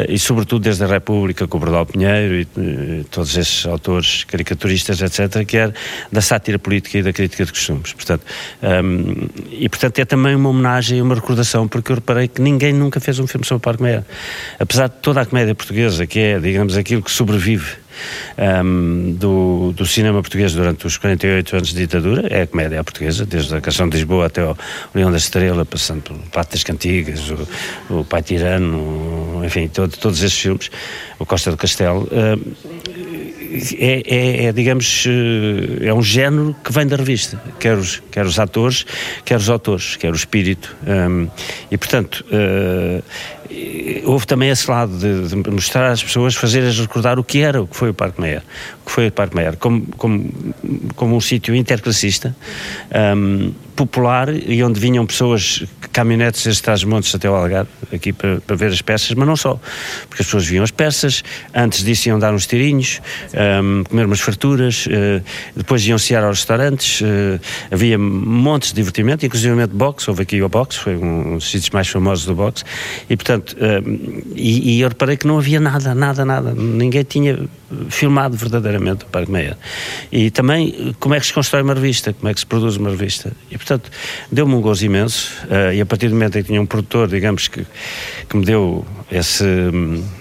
[0.09, 5.47] e sobretudo desde a República, com o Bordal Pinheiro e todos esses autores caricaturistas, etc.,
[5.47, 5.73] que era
[6.11, 7.95] da sátira política e da crítica de costumes.
[7.95, 8.25] Portanto,
[8.63, 12.43] um, ehm, e portanto é também uma homenagem e uma recordação, porque eu reparei que
[12.43, 14.07] ninguém nunca fez um filme sobre o Parque Meia.
[14.59, 17.83] Apesar de toda a comédia portuguesa, que é, digamos, aquilo que sobrevive
[18.65, 23.25] um, do, do, cinema português durante os 48 anos de ditadura, é a comédia portuguesa,
[23.25, 24.57] desde a Canção de Lisboa até o
[24.95, 30.23] Leão da Estrela, passando pelo Pato das Cantigas, o, o Pai Tirano, enfim, todo, todos
[30.23, 30.71] esses filmes,
[31.19, 32.09] o Costa do Castelo.
[33.79, 38.25] é, é, é, digamos, eh, é um género que vem da revista, quer os, quer
[38.25, 38.87] os atores,
[39.25, 40.75] quer os autores, quer o espírito.
[40.87, 41.29] Um,
[41.71, 43.03] e, portanto, uh,
[44.05, 47.67] houve também esse lado de, de, mostrar às pessoas, fazer-as recordar o que era, o
[47.67, 48.43] que foi o Parque Meyer,
[48.83, 50.31] o que foi o Parque Meyer, como, como,
[50.95, 52.35] como um sítio interclassista,
[53.17, 58.57] um, popular e onde vinham pessoas, caminhonetes desde Trás-Montes até o Algarve, aqui para, para,
[58.57, 59.59] ver as peças, mas não só,
[60.09, 61.23] porque as pessoas viam as peças,
[61.55, 63.01] antes disso iam dar uns tirinhos,
[63.63, 65.23] um, comer umas farturas, uh,
[65.57, 70.49] depois iam cear aos restaurantes, uh, havia montes de divertimento, inclusive boxe, houve aqui o
[70.49, 72.65] boxe, foi um, um dos sítios mais famosos do boxe,
[73.09, 77.39] e portanto, uh, e, e eu reparei que não havia nada, nada, nada, ninguém tinha
[77.89, 79.57] filmado verdadeiramente o Parque Meia.
[80.11, 82.91] E também como é que se constrói uma revista, como é que se produz uma
[82.91, 83.33] revista.
[83.51, 83.91] E portanto
[84.31, 87.09] deu-me um gozo imenso uh, e a partir do momento em que tinha um produtor,
[87.09, 87.67] digamos que,
[88.29, 89.45] que me deu esse,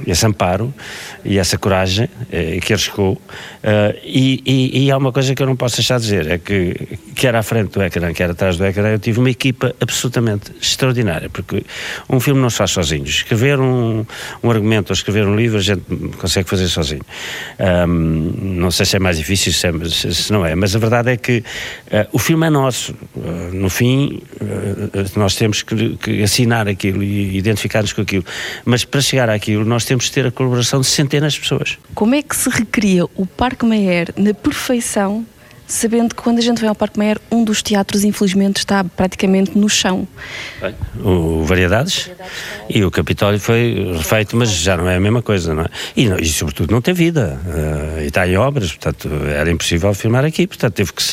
[0.05, 0.73] esse amparo
[1.23, 3.13] e essa coragem uh, que arriscou.
[3.13, 6.37] Uh, e, e, e, há uma coisa que eu não posso deixar de dizer: é
[6.37, 10.51] que, quer à frente do ecrã, quer atrás do ecrã, eu tive uma equipa absolutamente
[10.61, 11.63] extraordinária, porque
[12.09, 13.00] um filme não se faz sozinho.
[13.03, 14.05] Escrever um,
[14.43, 15.83] um argumento ou escrever um livro a gente
[16.17, 17.01] consegue fazer sozinho.
[17.59, 21.11] Um, não sei se é mais difícil, se, é, se, não é, mas a verdade
[21.11, 22.93] é que uh, o filme é nosso.
[23.15, 28.25] Uh, no fim, uh, nós temos que, que, assinar aquilo e identificar-nos com aquilo.
[28.65, 31.77] Mas para chegar àquilo, nós temos que ter a colaboração de centenas de pessoas.
[31.93, 35.25] Como é que se recria o Parque Mayer na perfeição
[35.71, 39.57] sabendo que quando a gente vem ao Parque Meyer, um dos teatros, infelizmente, está praticamente
[39.57, 40.05] no chão.
[40.59, 42.11] Bem, o Variedades,
[42.69, 45.67] e o Capitólio foi refeito, mas já não é a mesma coisa, não é?
[45.95, 47.39] E, e sobretudo, não tem vida.
[47.45, 51.03] Uh, e está em obras, portanto, era impossível filmar aqui, portanto, teve que,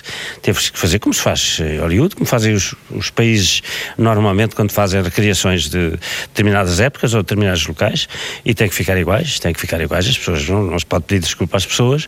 [0.43, 3.63] teve que fazer como se faz em Hollywood, como fazem os, os países
[3.97, 5.93] normalmente quando fazem recriações de
[6.29, 8.09] determinadas épocas ou determinados locais,
[8.45, 11.05] e tem que ficar iguais, tem que ficar iguais, as pessoas não, não se pode
[11.05, 12.07] pedir desculpa às pessoas,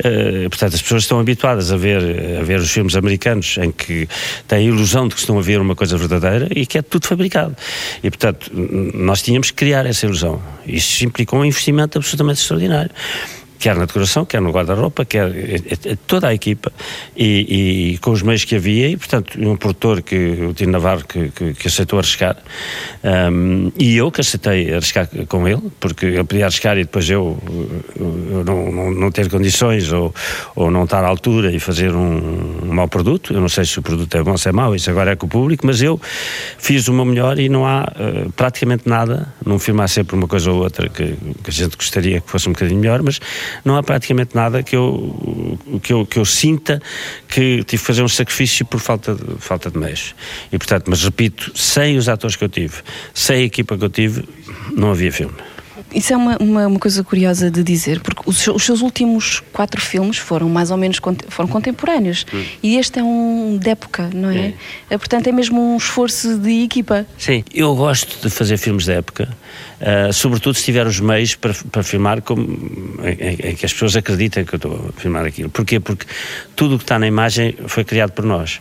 [0.00, 3.70] uh, portanto, as pessoas estão habituadas a ver ver, a ver os filmes americanos em
[3.70, 4.08] que
[4.46, 7.06] têm a ilusão de que estão a ver uma coisa verdadeira e que é tudo
[7.06, 7.56] fabricado.
[8.02, 10.40] E, portanto, nós tínhamos que criar essa ilusão.
[10.66, 12.90] Isso implicou um investimento absolutamente extraordinário
[13.62, 15.30] quer na decoração, quer no guarda-roupa, quer
[16.04, 16.72] toda a equipa
[17.16, 21.04] e, e, com os meios que havia e, portanto, um produtor que, o Tino Navarro,
[21.06, 22.36] que, que, que aceitou arriscar
[23.04, 27.40] um, e eu que aceitei arriscar com ele, porque ele podia arriscar e depois eu,
[27.94, 30.12] eu não, não, não, ter condições ou,
[30.56, 33.32] ou não estar à altura e fazer um, um mau produto.
[33.32, 35.16] Eu não sei se o produto é bom ou se é mau, isso agora é
[35.16, 36.00] com o público, mas eu
[36.58, 40.50] fiz o meu melhor e não há uh, praticamente nada, não filmar sempre uma coisa
[40.50, 43.20] ou outra que, que a gente gostaria que fosse um bocadinho melhor, mas
[43.64, 46.80] não há praticamente nada que eu, que eu, que eu sinta
[47.28, 50.14] que tive que fazer um sacrifício por falta de, falta de meios.
[50.52, 52.74] E, portanto, mas repito, sem os atores que eu tive,
[53.14, 54.24] sem a equipa que eu tive,
[54.74, 55.34] não havia filme.
[55.94, 59.80] Isso é uma, uma, uma, coisa curiosa de dizer, porque os, os, seus últimos quatro
[59.80, 62.42] filmes foram mais ou menos foram contemporâneos hum.
[62.62, 64.54] e este é um de época, não é?
[64.88, 64.98] é?
[64.98, 67.06] Portanto, é mesmo um esforço de equipa.
[67.18, 69.28] Sim, eu gosto de fazer filmes de época,
[69.80, 72.42] uh, sobretudo se tiver os meios para, para filmar como,
[73.02, 75.50] em, em, que as pessoas acreditem que eu estou a filmar aquilo.
[75.50, 75.78] Porquê?
[75.78, 76.06] Porque
[76.56, 78.60] tudo o que está na imagem foi criado por nós.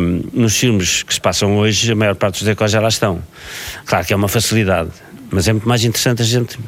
[0.00, 3.22] Um, nos filmes que se passam hoje, a maior parte dos decors já lá estão.
[3.84, 4.90] Claro que é uma facilidade
[5.30, 6.58] mas é muito mais interessante a gente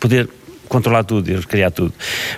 [0.00, 0.28] poder
[0.68, 1.92] controlar tudo e recriar tudo.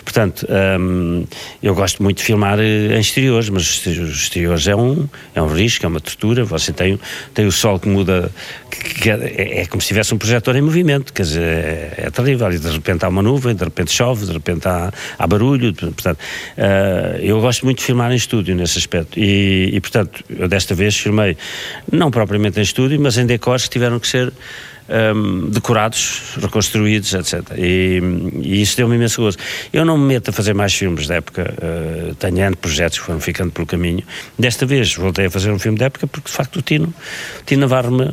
[0.05, 0.47] Portanto,
[0.79, 1.25] hum,
[1.63, 5.47] eu gosto muito de filmar eh, em exteriores, mas os exteriores é um, é um
[5.47, 6.45] risco, é uma tortura.
[6.45, 6.99] Você tem,
[7.33, 8.31] tem o sol que muda,
[8.71, 12.11] que, que é, é, como se tivesse um projetor em movimento, quer dizer, é, é,
[12.11, 12.53] terrível.
[12.53, 15.73] E de repente há uma nuvem, de repente chove, de repente há, há barulho.
[15.75, 19.19] Portanto, uh, eu gosto muito de filmar em estúdio nesse aspecto.
[19.19, 21.37] E, e, portanto, eu desta vez filmei,
[21.91, 24.33] não propriamente em estúdio, mas em decors que tiveram que ser
[24.89, 27.43] um, decorados, reconstruídos, etc.
[27.57, 28.01] E,
[28.41, 29.39] e isso deu-me imenso gozo.
[29.73, 33.21] Eu não me meto a fazer mais filmes da época, uh, tenho projetos que foram
[33.21, 34.03] ficando pelo caminho.
[34.39, 36.93] Desta vez voltei a fazer um filme da época porque, de facto, o Tino,
[37.45, 38.07] Tino Navarro me,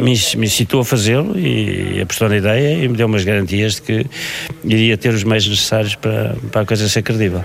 [0.00, 3.82] me, me incitou a fazê-lo e apostou na ideia e me deu umas garantias de
[3.82, 4.06] que
[4.64, 7.44] iria ter os meios necessários para, para a coisa ser credível.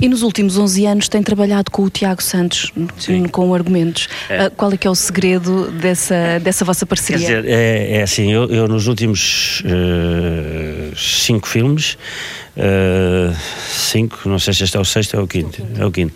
[0.00, 3.26] E nos últimos 11 anos tem trabalhado com o Tiago Santos, Sim.
[3.26, 4.08] com argumentos.
[4.28, 4.46] É.
[4.46, 7.26] Uh, qual é que é o segredo dessa, dessa vossa parceria?
[7.26, 11.98] Quer dizer, é, é assim, eu, eu nos últimos uh, cinco filmes
[12.58, 13.32] Uh,
[13.70, 15.64] cinco, não sei se este é o sexto ou é o quinto.
[15.78, 16.12] É o quinto.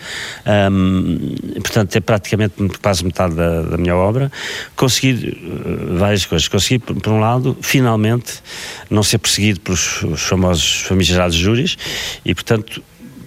[0.72, 4.30] Um, portanto, é praticamente quase metade da, da minha obra.
[4.74, 6.48] Consegui uh, várias coisas.
[6.48, 8.42] Consegui, por, por, um lado, finalmente,
[8.90, 11.78] não ser perseguido pelos famosos famigerados júris
[12.24, 12.82] e, portanto,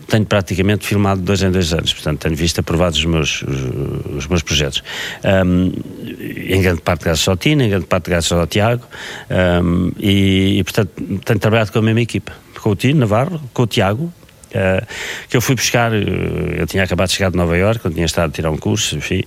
[0.07, 4.27] tenho praticamente filmado dois em dois anos, portanto tenho visto aprovados os meus, os, os
[4.27, 4.83] meus projetos.
[5.23, 5.71] Um,
[6.47, 8.83] em grande parte graças ao Tino, em grande parte graças ao Tiago,
[9.63, 10.91] um, e, e, portanto
[11.23, 14.13] tenho trabalhado com a mesma equipa, com o Tino Navarro, com o Tiago,
[14.55, 14.85] Uh,
[15.27, 18.05] que eu fui buscar, uh, eu tinha acabado de chegar de Nova Iorque, eu tinha
[18.05, 19.21] estado a tirar um curso, enfim,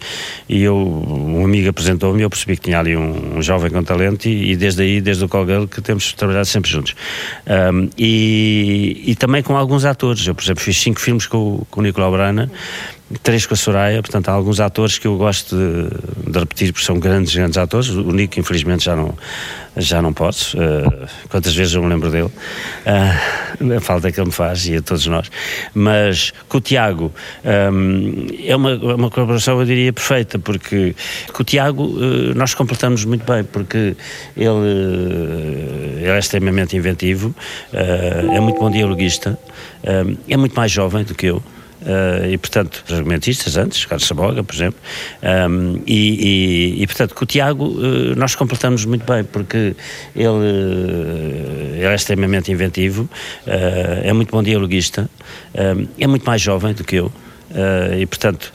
[0.48, 4.26] e eu, um amigo apresentou-me eu percebi que tinha ali um, um jovem com talento
[4.26, 6.94] e, e, desde aí, desde o Colgirl, que temos trabalhado sempre juntos.
[7.46, 11.80] Um, e, e, também com alguns atores, eu, por exemplo, fiz cinco filmes com, com
[11.80, 12.50] o Nicolau Brana,
[13.22, 16.84] três com a Soraya, portanto há alguns atores que eu gosto de, de, repetir porque
[16.84, 17.88] são grandes, grandes atores.
[17.88, 19.16] O Nico, infelizmente, já não,
[19.76, 20.58] já não posso.
[20.58, 22.30] Uh, quantas vezes eu me lembro dele?
[22.86, 25.30] Uh, a falta que ele me faz e a todos nós.
[25.72, 27.12] Mas com o Tiago
[27.72, 30.94] um, é uma, uma colaboração, eu diria, perfeita, porque
[31.32, 33.96] com o Tiago uh, nós completamos muito bem, porque
[34.36, 37.34] ele, ele é extremamente inventivo,
[37.72, 39.38] é muito bom dialoguista,
[40.28, 41.42] é muito mais jovem do que eu.
[41.88, 44.78] Uh, e, portanto, os argumentistas antes, Carlos Saboga, por exemplo,
[45.22, 49.74] um, e, e, e, portanto, com o Tiago uh, nós completamos muito bem, porque
[50.14, 50.46] ele,
[51.76, 53.08] ele é extremamente inventivo,
[53.46, 55.08] é muito bom dialoguista,
[55.98, 57.10] é muito mais jovem do que eu,
[57.98, 58.52] e, portanto,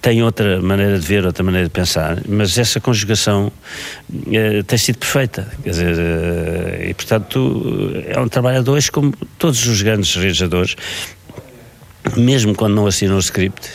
[0.00, 3.52] tem outra maneira de ver, outra maneira de pensar, mas essa conjugação
[4.66, 5.46] tem sido perfeita.
[5.62, 5.96] Quer dizer,
[6.88, 10.74] e portanto é um trabalho a dois, como todos os grandes realizadores,
[12.16, 13.68] mesmo quando não assinam o script,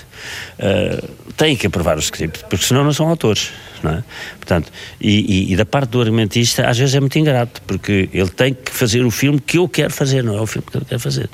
[0.59, 3.51] uh, têm que aprovar o script, porque senão não são autores.
[3.82, 4.03] Não é?
[4.36, 8.30] Portanto, e, e, e, da parte do argumentista, às vezes é muito ingrato, porque ele
[8.30, 10.86] tem que fazer o filme que eu quero fazer, não é o filme que ele
[10.86, 11.30] quer fazer.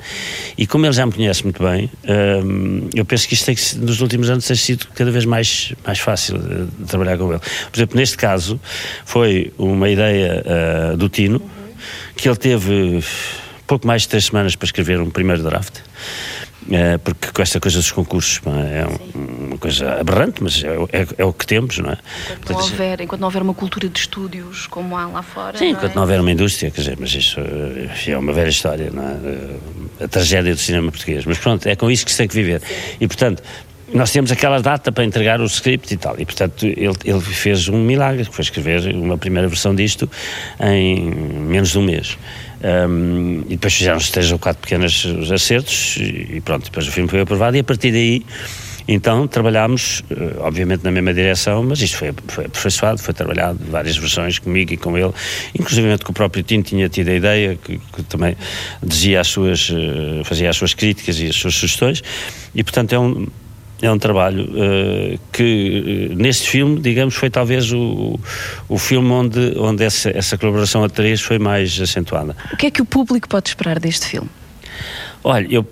[0.56, 1.90] E como ele já me conhece muito bem,
[2.44, 5.72] um, eu penso que isto tem que, nos últimos anos, tem sido cada vez mais,
[5.84, 7.40] mais fácil uh, trabalhar com ele.
[7.40, 8.60] Por exemplo, neste caso,
[9.04, 10.44] foi uma ideia
[10.92, 11.42] uh, do Tino,
[12.16, 13.02] que ele teve
[13.66, 15.80] pouco mais de três semanas para escrever um primeiro draft.
[16.70, 21.24] É, porque com esta coisa dos concursos é uma coisa aberrante, mas é, é, é,
[21.24, 21.98] o que temos, não é?
[22.32, 25.56] Enquanto não, houver, enquanto não houver uma cultura de estúdios como há lá fora.
[25.56, 28.90] Sim, enquanto não, houver uma indústria, quer dizer, mas isso eh, é uma velha história,
[28.92, 29.12] não é?
[30.00, 31.24] Eh, a tragédia do cinema português.
[31.24, 32.60] Mas pronto, é com isso que se tem que viver.
[33.00, 33.42] E portanto,
[33.94, 37.68] nós temos aquela data para entregar o script e tal, e portanto ele, ele fez
[37.68, 40.10] um milagre, que foi escrever uma primeira versão disto
[40.60, 42.18] em menos de um mês.
[42.62, 47.20] Um, e depois fizeram-se três ou quatro pequenos acertos e pronto, depois o filme foi
[47.20, 48.24] aprovado e a partir daí
[48.88, 53.96] então trabalhámos, eh, obviamente, na mesma direção, mas isto foi, foi aperfeiçoado, foi trabalhado várias
[53.96, 55.12] versões comigo e com ele,
[55.58, 58.36] inclusive com o próprio Tino tinha tido a ideia, que, que, também
[58.80, 62.02] dizia as suas, eh, fazia as suas críticas e as suas sugestões,
[62.54, 63.26] e portanto é um
[63.82, 68.18] é um trabalho uh, que, uh, neste filme, digamos, foi talvez o,
[68.68, 72.34] o filme onde, onde essa, essa colaboração a três foi mais acentuada.
[72.52, 74.30] O que é que o público pode esperar deste filme?
[75.22, 75.66] Olha, eu,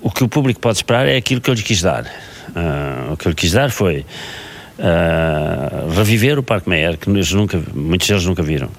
[0.00, 2.04] o que o público pode esperar é aquilo que eu lhe quis dar.
[2.04, 4.04] Uh, o que eu lhe quis dar foi
[5.94, 8.70] reviver o Parque Meyer, que nunca, muitos deles nunca viram.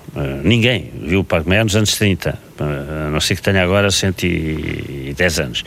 [0.44, 5.40] ninguém viu o Parque Meyer nos anos 30, a não ser que tenha agora 110
[5.40, 5.64] anos.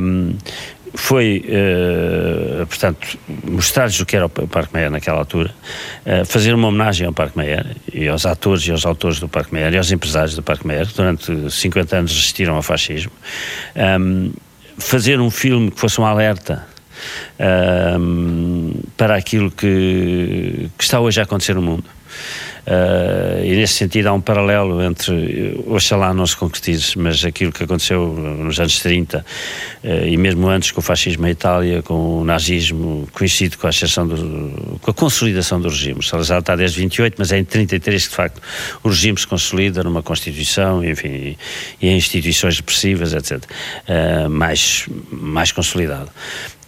[0.00, 0.36] Um,
[0.96, 5.54] foi, uh, portanto, mostrar-lhes o que era o Parque Meyer naquela altura,
[6.06, 9.52] uh, fazer uma homenagem ao Parque Meyer e aos atores e aos autores do Parque
[9.52, 13.12] Meyer e aos empresários do Parque Meyer, que durante 50 anos resistiram ao fascismo,
[14.00, 14.32] um,
[14.78, 16.66] fazer um filme que fosse um alerta
[18.00, 21.84] um, para aquilo que, que está hoje a acontecer no mundo.
[22.66, 27.62] Uh, e nesse sentido há um paralelo entre, oxalá não se concretize, mas aquilo que
[27.62, 29.24] aconteceu nos anos 30 uh,
[29.84, 33.70] eh, e mesmo antes com o fascismo em Itália, com o nazismo, coincide com a
[33.70, 36.00] do, com a consolidação do regime.
[36.00, 38.42] O Salazar está desde 28, mas é em 33 que de facto
[38.82, 41.36] o regime se consolida numa Constituição, enfim,
[41.80, 43.44] e, em instituições repressivas, etc.
[43.44, 43.46] Uh,
[43.86, 46.10] eh, mais, mais consolidado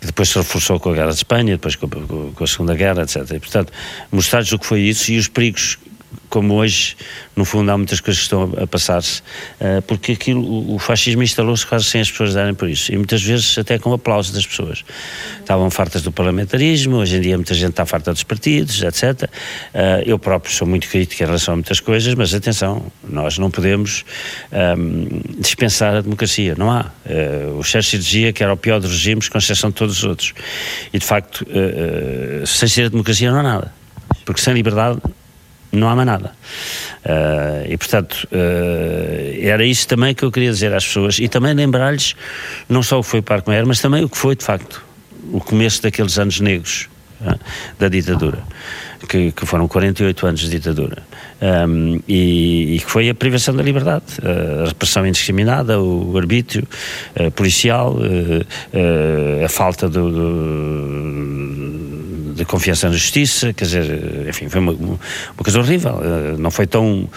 [0.00, 3.16] depois se reforçou com a Guerra de Espanha, depois com a Segunda Guerra, etc.
[3.32, 3.72] E, portanto,
[4.12, 5.76] mostrar-lhes o que foi isso e os perigos
[6.28, 6.96] como hoje,
[7.34, 9.20] no fundo, há muitas coisas que estão a, passar-se,
[9.60, 12.96] uh, porque aquilo, o, o fascismo instalou-se quase sem as pessoas darem por isso, e
[12.96, 14.84] muitas vezes até com aplausos das pessoas.
[15.40, 19.22] Estavam fartas do parlamentarismo, hoje em dia muita gente está farta dos partidos, etc.
[19.22, 19.28] Uh,
[20.04, 24.04] eu próprio sou muito crítico em relação a muitas coisas, mas atenção, nós não podemos
[24.52, 26.90] um, dispensar a democracia, não há.
[27.06, 30.04] Uh, o Churchill dizia que era o pior dos regimes, com exceção de todos os
[30.04, 30.34] outros.
[30.92, 31.46] E de facto,
[32.46, 33.72] sem ser a democracia não há nada.
[34.24, 35.00] Porque sem liberdade
[35.72, 36.32] não há mais nada.
[37.04, 41.54] Uh, e portanto, uh, era isso também que eu queria dizer às pessoas e também
[41.54, 42.14] lembrar-lhes
[42.68, 44.84] não só o que foi o Parque Mayer, mas também o que foi de facto
[45.32, 46.88] o começo daqueles anos negros
[47.20, 47.38] uh,
[47.78, 48.38] da ditadura,
[49.08, 51.02] que, que, foram 48 anos de ditadura.
[51.40, 54.04] Um, e, e, que foi a privação da liberdade,
[54.64, 56.66] a repressão indiscriminada, o arbítrio
[57.36, 57.96] policial,
[59.44, 61.97] a falta do, do
[62.38, 64.98] de confiança na justiça, quer dizer, enfim, foi uma, uma
[65.36, 66.00] coisa horrível.
[66.02, 67.08] Eh, não foi tão,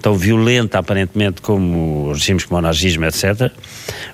[0.00, 3.52] tão violenta, aparentemente, como regimes como o nazismo, etc.,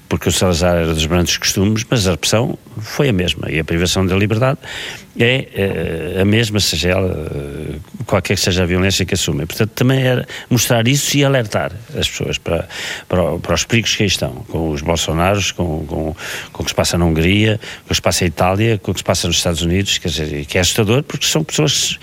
[0.09, 3.51] porque o Salazar era dos grandes costumes, mas a repressão foi a mesma.
[3.51, 4.59] E a privação da liberdade
[5.19, 9.47] é, é a mesma, seja ela, eh, qualquer que seja a violência que assumem.
[9.47, 12.69] Portanto, também era mostrar isso e alertar as pessoas para,
[13.09, 16.17] para, para os perigos que aí estão, com os Bolsonaros, com, com,
[16.53, 18.91] com o que se passa na Hungria, com o que se passa em Itália, com
[18.91, 21.99] o que se passa nos Estados Unidos, quer dizer, que é assustador, porque são pessoas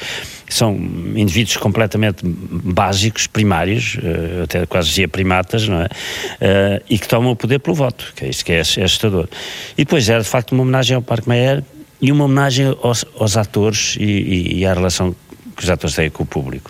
[0.54, 0.76] são
[1.16, 5.86] indivíduos completamente básicos, primários, uh, até quase dizia primatas, não é?
[5.86, 9.28] Uh, e que tomam o poder pelo voto, que é isso que é, é assustador.
[9.76, 11.64] E depois era de facto uma homenagem ao Parque Mayer
[12.04, 15.16] e uma homenagem aos, aos atores e, e, e à relação
[15.56, 16.70] que os atores têm com o público.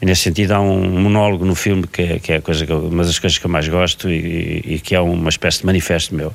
[0.00, 2.88] E nesse sentido há um monólogo no filme que é, que é coisa que eu,
[2.88, 6.14] uma das coisas que eu mais gosto e, e, que é uma espécie de manifesto
[6.14, 6.32] meu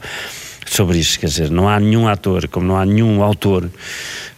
[0.67, 1.19] sobre isso.
[1.19, 3.71] Quer dizer, não há nenhum ator, como não há nenhum autor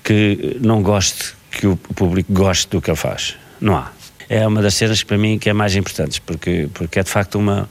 [0.01, 3.35] que não goste que o público goste do que ele faz.
[3.59, 3.91] Não há.
[4.29, 7.35] É uma das cenas para mim que é mais importante, porque, porque é de facto
[7.35, 7.67] uma.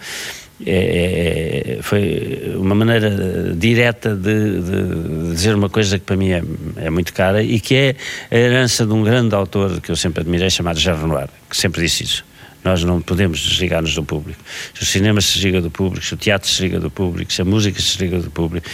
[0.66, 6.30] É, é, é foi uma maneira direta de, de, dizer uma coisa que para mim
[6.30, 6.42] é,
[6.76, 7.96] é, muito cara e que é
[8.30, 11.82] a herança de um grande autor que eu sempre admirei, chamado Jean Renoir, que sempre
[11.82, 12.24] disse isso.
[12.64, 14.40] Nós não podemos desligar-nos do público.
[14.74, 17.40] Se o cinema se desliga do público, se o teatro se desliga do público, se
[17.40, 18.68] a música se desliga do público,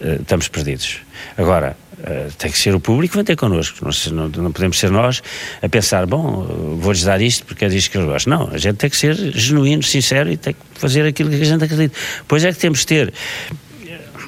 [0.00, 0.98] eh, estamos perdidos.
[1.36, 3.84] Agora, Uh, tem que ser o público que vai ter connosco.
[4.12, 5.20] Não, não, podemos ser nós
[5.60, 8.30] a pensar, bom, vou-lhes dar isto porque é disto que eu gosto.
[8.30, 11.44] Não, a gente tem que ser genuíno, sincero e tem que fazer aquilo que a
[11.44, 11.98] gente acredita.
[12.28, 13.12] Pois é que temos que ter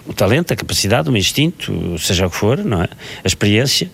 [0.05, 2.89] o talento, a capacidade, o instinto, seja o que for, não é?
[3.23, 3.89] A experiência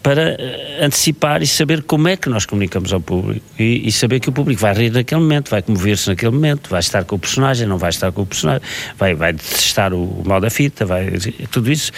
[0.00, 4.20] para eh, antecipar e saber como é que nós comunicamos ao público e, e saber
[4.20, 7.18] que o público vai rir naquele momento, vai comover-se naquele momento, vai estar com o
[7.18, 8.62] personagem, não vai estar com o personagem,
[8.96, 11.10] vai, vai testar o, o mal da fita, vai
[11.50, 11.90] tudo isso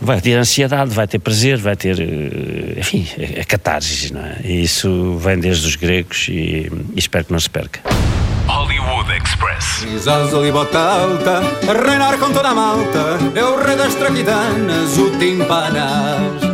[0.00, 4.36] vai ter ansiedade, vai ter prazer, vai ter, eh, enfim, a, a catarse, não é?
[4.44, 7.80] E isso vem desde os gregos e, e espero que não se perca.
[8.46, 10.08] Hollywood Express.
[10.34, 15.10] ali bota alta, a reinar com toda a malta, é o rei das traquitanas, o
[15.18, 16.49] timpanas.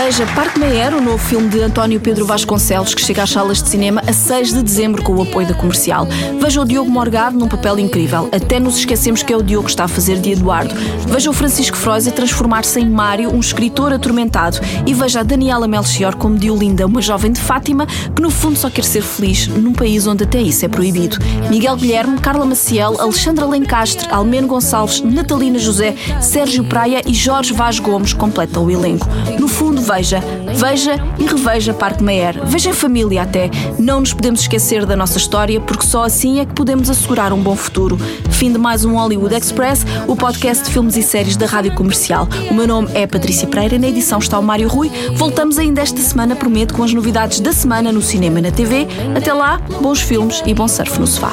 [0.00, 3.68] Veja Parque Meyer, o novo filme de António Pedro Vasconcelos, que chega às salas de
[3.68, 6.06] cinema a 6 de dezembro com o apoio da comercial.
[6.40, 8.28] Veja o Diogo Morgado num papel incrível.
[8.30, 10.72] Até nos esquecemos que é o Diogo que está a fazer de Eduardo.
[11.08, 14.60] Veja o Francisco Frois a transformar-se em Mário, um escritor atormentado.
[14.86, 17.84] E veja a Daniela Melchior como Diolinda, uma jovem de Fátima
[18.14, 21.18] que no fundo só quer ser feliz num país onde até isso é proibido.
[21.50, 27.80] Miguel Guilherme, Carla Maciel, Alexandra Lencastre, Almeno Gonçalves, Natalina José, Sérgio Praia e Jorge Vaz
[27.80, 29.08] Gomes completam o elenco.
[29.40, 30.22] No fundo, veja,
[30.54, 32.44] veja e reveja Parque Meyer.
[32.44, 33.50] Veja em família até.
[33.78, 37.42] Não nos podemos esquecer da nossa história, porque só assim é que podemos assegurar um
[37.42, 37.98] bom futuro.
[38.30, 42.28] Fim de mais um Hollywood Express, o podcast de filmes e séries da Rádio Comercial.
[42.50, 44.90] O meu nome é Patrícia Pereira, na edição está o Mário Rui.
[45.14, 48.86] Voltamos ainda esta semana, prometo, com as novidades da semana no cinema e na TV.
[49.16, 51.32] Até lá, bons filmes e bom surf no sofá.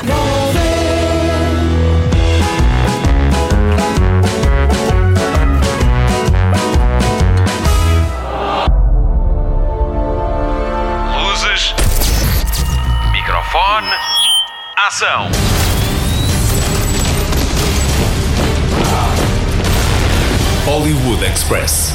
[14.95, 15.29] Ação!
[20.65, 21.94] Hollywood Express.